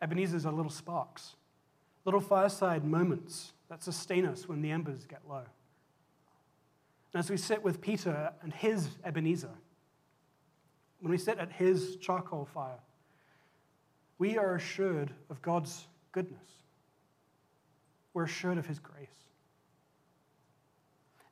Ebenezer's 0.00 0.46
are 0.46 0.52
little 0.52 0.70
sparks 0.70 1.34
little 2.04 2.20
fireside 2.20 2.84
moments 2.84 3.52
that 3.68 3.82
sustain 3.82 4.26
us 4.26 4.48
when 4.48 4.62
the 4.62 4.70
embers 4.70 5.04
get 5.04 5.20
low. 5.28 5.44
And 7.12 7.18
as 7.18 7.30
we 7.30 7.36
sit 7.36 7.62
with 7.62 7.80
Peter 7.80 8.32
and 8.42 8.52
his 8.52 8.88
Ebenezer, 9.04 9.50
when 11.00 11.10
we 11.10 11.18
sit 11.18 11.38
at 11.38 11.52
his 11.52 11.96
charcoal 11.96 12.44
fire, 12.44 12.78
we 14.18 14.36
are 14.36 14.54
assured 14.54 15.12
of 15.30 15.40
God's 15.42 15.86
goodness. 16.12 16.38
We're 18.12 18.24
assured 18.24 18.58
of 18.58 18.66
his 18.66 18.78
grace. 18.78 19.08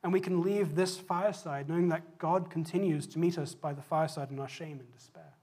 And 0.03 0.13
we 0.13 0.21
can 0.21 0.41
leave 0.41 0.75
this 0.75 0.97
fireside 0.97 1.67
knowing 1.69 1.89
that 1.89 2.17
God 2.17 2.49
continues 2.49 3.05
to 3.07 3.19
meet 3.19 3.37
us 3.37 3.53
by 3.53 3.73
the 3.73 3.81
fireside 3.81 4.31
in 4.31 4.39
our 4.39 4.47
shame 4.47 4.79
and 4.79 4.91
despair. 4.93 5.33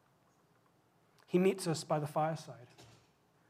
He 1.26 1.38
meets 1.38 1.66
us 1.66 1.84
by 1.84 1.98
the 1.98 2.06
fireside 2.06 2.66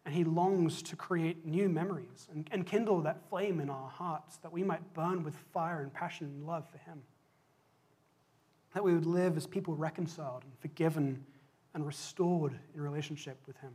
and 0.06 0.14
he 0.14 0.22
longs 0.22 0.82
to 0.82 0.94
create 0.94 1.44
new 1.44 1.68
memories 1.68 2.28
and, 2.32 2.48
and 2.52 2.64
kindle 2.64 3.00
that 3.00 3.28
flame 3.28 3.58
in 3.58 3.68
our 3.68 3.88
hearts 3.88 4.36
that 4.36 4.52
we 4.52 4.62
might 4.62 4.94
burn 4.94 5.24
with 5.24 5.34
fire 5.52 5.80
and 5.80 5.92
passion 5.92 6.28
and 6.28 6.46
love 6.46 6.64
for 6.70 6.78
him. 6.78 7.02
That 8.72 8.84
we 8.84 8.94
would 8.94 9.04
live 9.04 9.36
as 9.36 9.48
people 9.48 9.74
reconciled 9.74 10.44
and 10.44 10.56
forgiven 10.60 11.26
and 11.74 11.84
restored 11.84 12.56
in 12.72 12.80
relationship 12.80 13.36
with 13.48 13.56
him. 13.56 13.72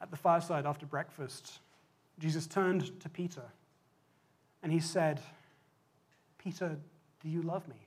At 0.00 0.10
the 0.10 0.16
fireside 0.16 0.66
after 0.66 0.84
breakfast, 0.84 1.60
Jesus 2.18 2.48
turned 2.48 2.98
to 3.00 3.08
Peter 3.08 3.44
and 4.64 4.72
he 4.72 4.80
said, 4.80 5.20
Peter, 6.38 6.76
do 7.22 7.28
you 7.28 7.40
love 7.42 7.68
me? 7.68 7.86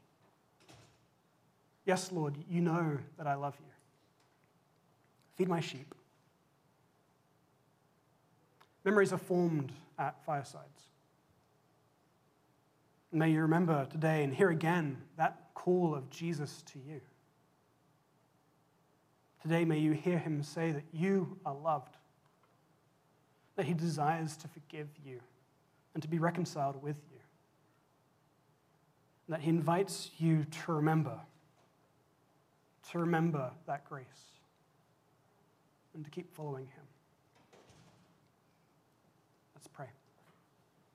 Yes, 1.85 2.09
Lord, 2.13 2.37
you 2.49 2.61
know 2.61 2.99
that 3.17 3.27
I 3.27 3.35
love 3.35 3.57
you. 3.59 3.66
Feed 5.37 5.47
my 5.47 5.59
sheep. 5.59 5.93
Memories 8.83 9.13
are 9.13 9.17
formed 9.17 9.71
at 9.99 10.23
firesides. 10.25 10.89
May 13.11 13.31
you 13.31 13.41
remember 13.41 13.85
today 13.85 14.23
and 14.23 14.33
hear 14.33 14.49
again 14.49 14.97
that 15.17 15.49
call 15.53 15.95
of 15.95 16.09
Jesus 16.09 16.63
to 16.73 16.79
you. 16.79 17.01
Today, 19.41 19.65
may 19.65 19.77
you 19.77 19.91
hear 19.91 20.17
him 20.17 20.41
say 20.43 20.71
that 20.71 20.83
you 20.91 21.37
are 21.45 21.53
loved, 21.53 21.95
that 23.55 23.65
he 23.65 23.73
desires 23.73 24.35
to 24.37 24.47
forgive 24.47 24.87
you 25.05 25.19
and 25.93 26.01
to 26.01 26.09
be 26.09 26.19
reconciled 26.19 26.81
with 26.81 26.97
you, 27.11 27.19
that 29.29 29.41
he 29.41 29.49
invites 29.49 30.11
you 30.17 30.45
to 30.45 30.73
remember, 30.73 31.19
to 32.91 32.99
remember 32.99 33.51
that 33.67 33.85
grace, 33.87 34.05
and 35.97 36.05
to 36.05 36.11
keep 36.11 36.31
following 36.35 36.67
him. 36.67 36.83
Let's 39.55 39.67
pray. 39.67 39.87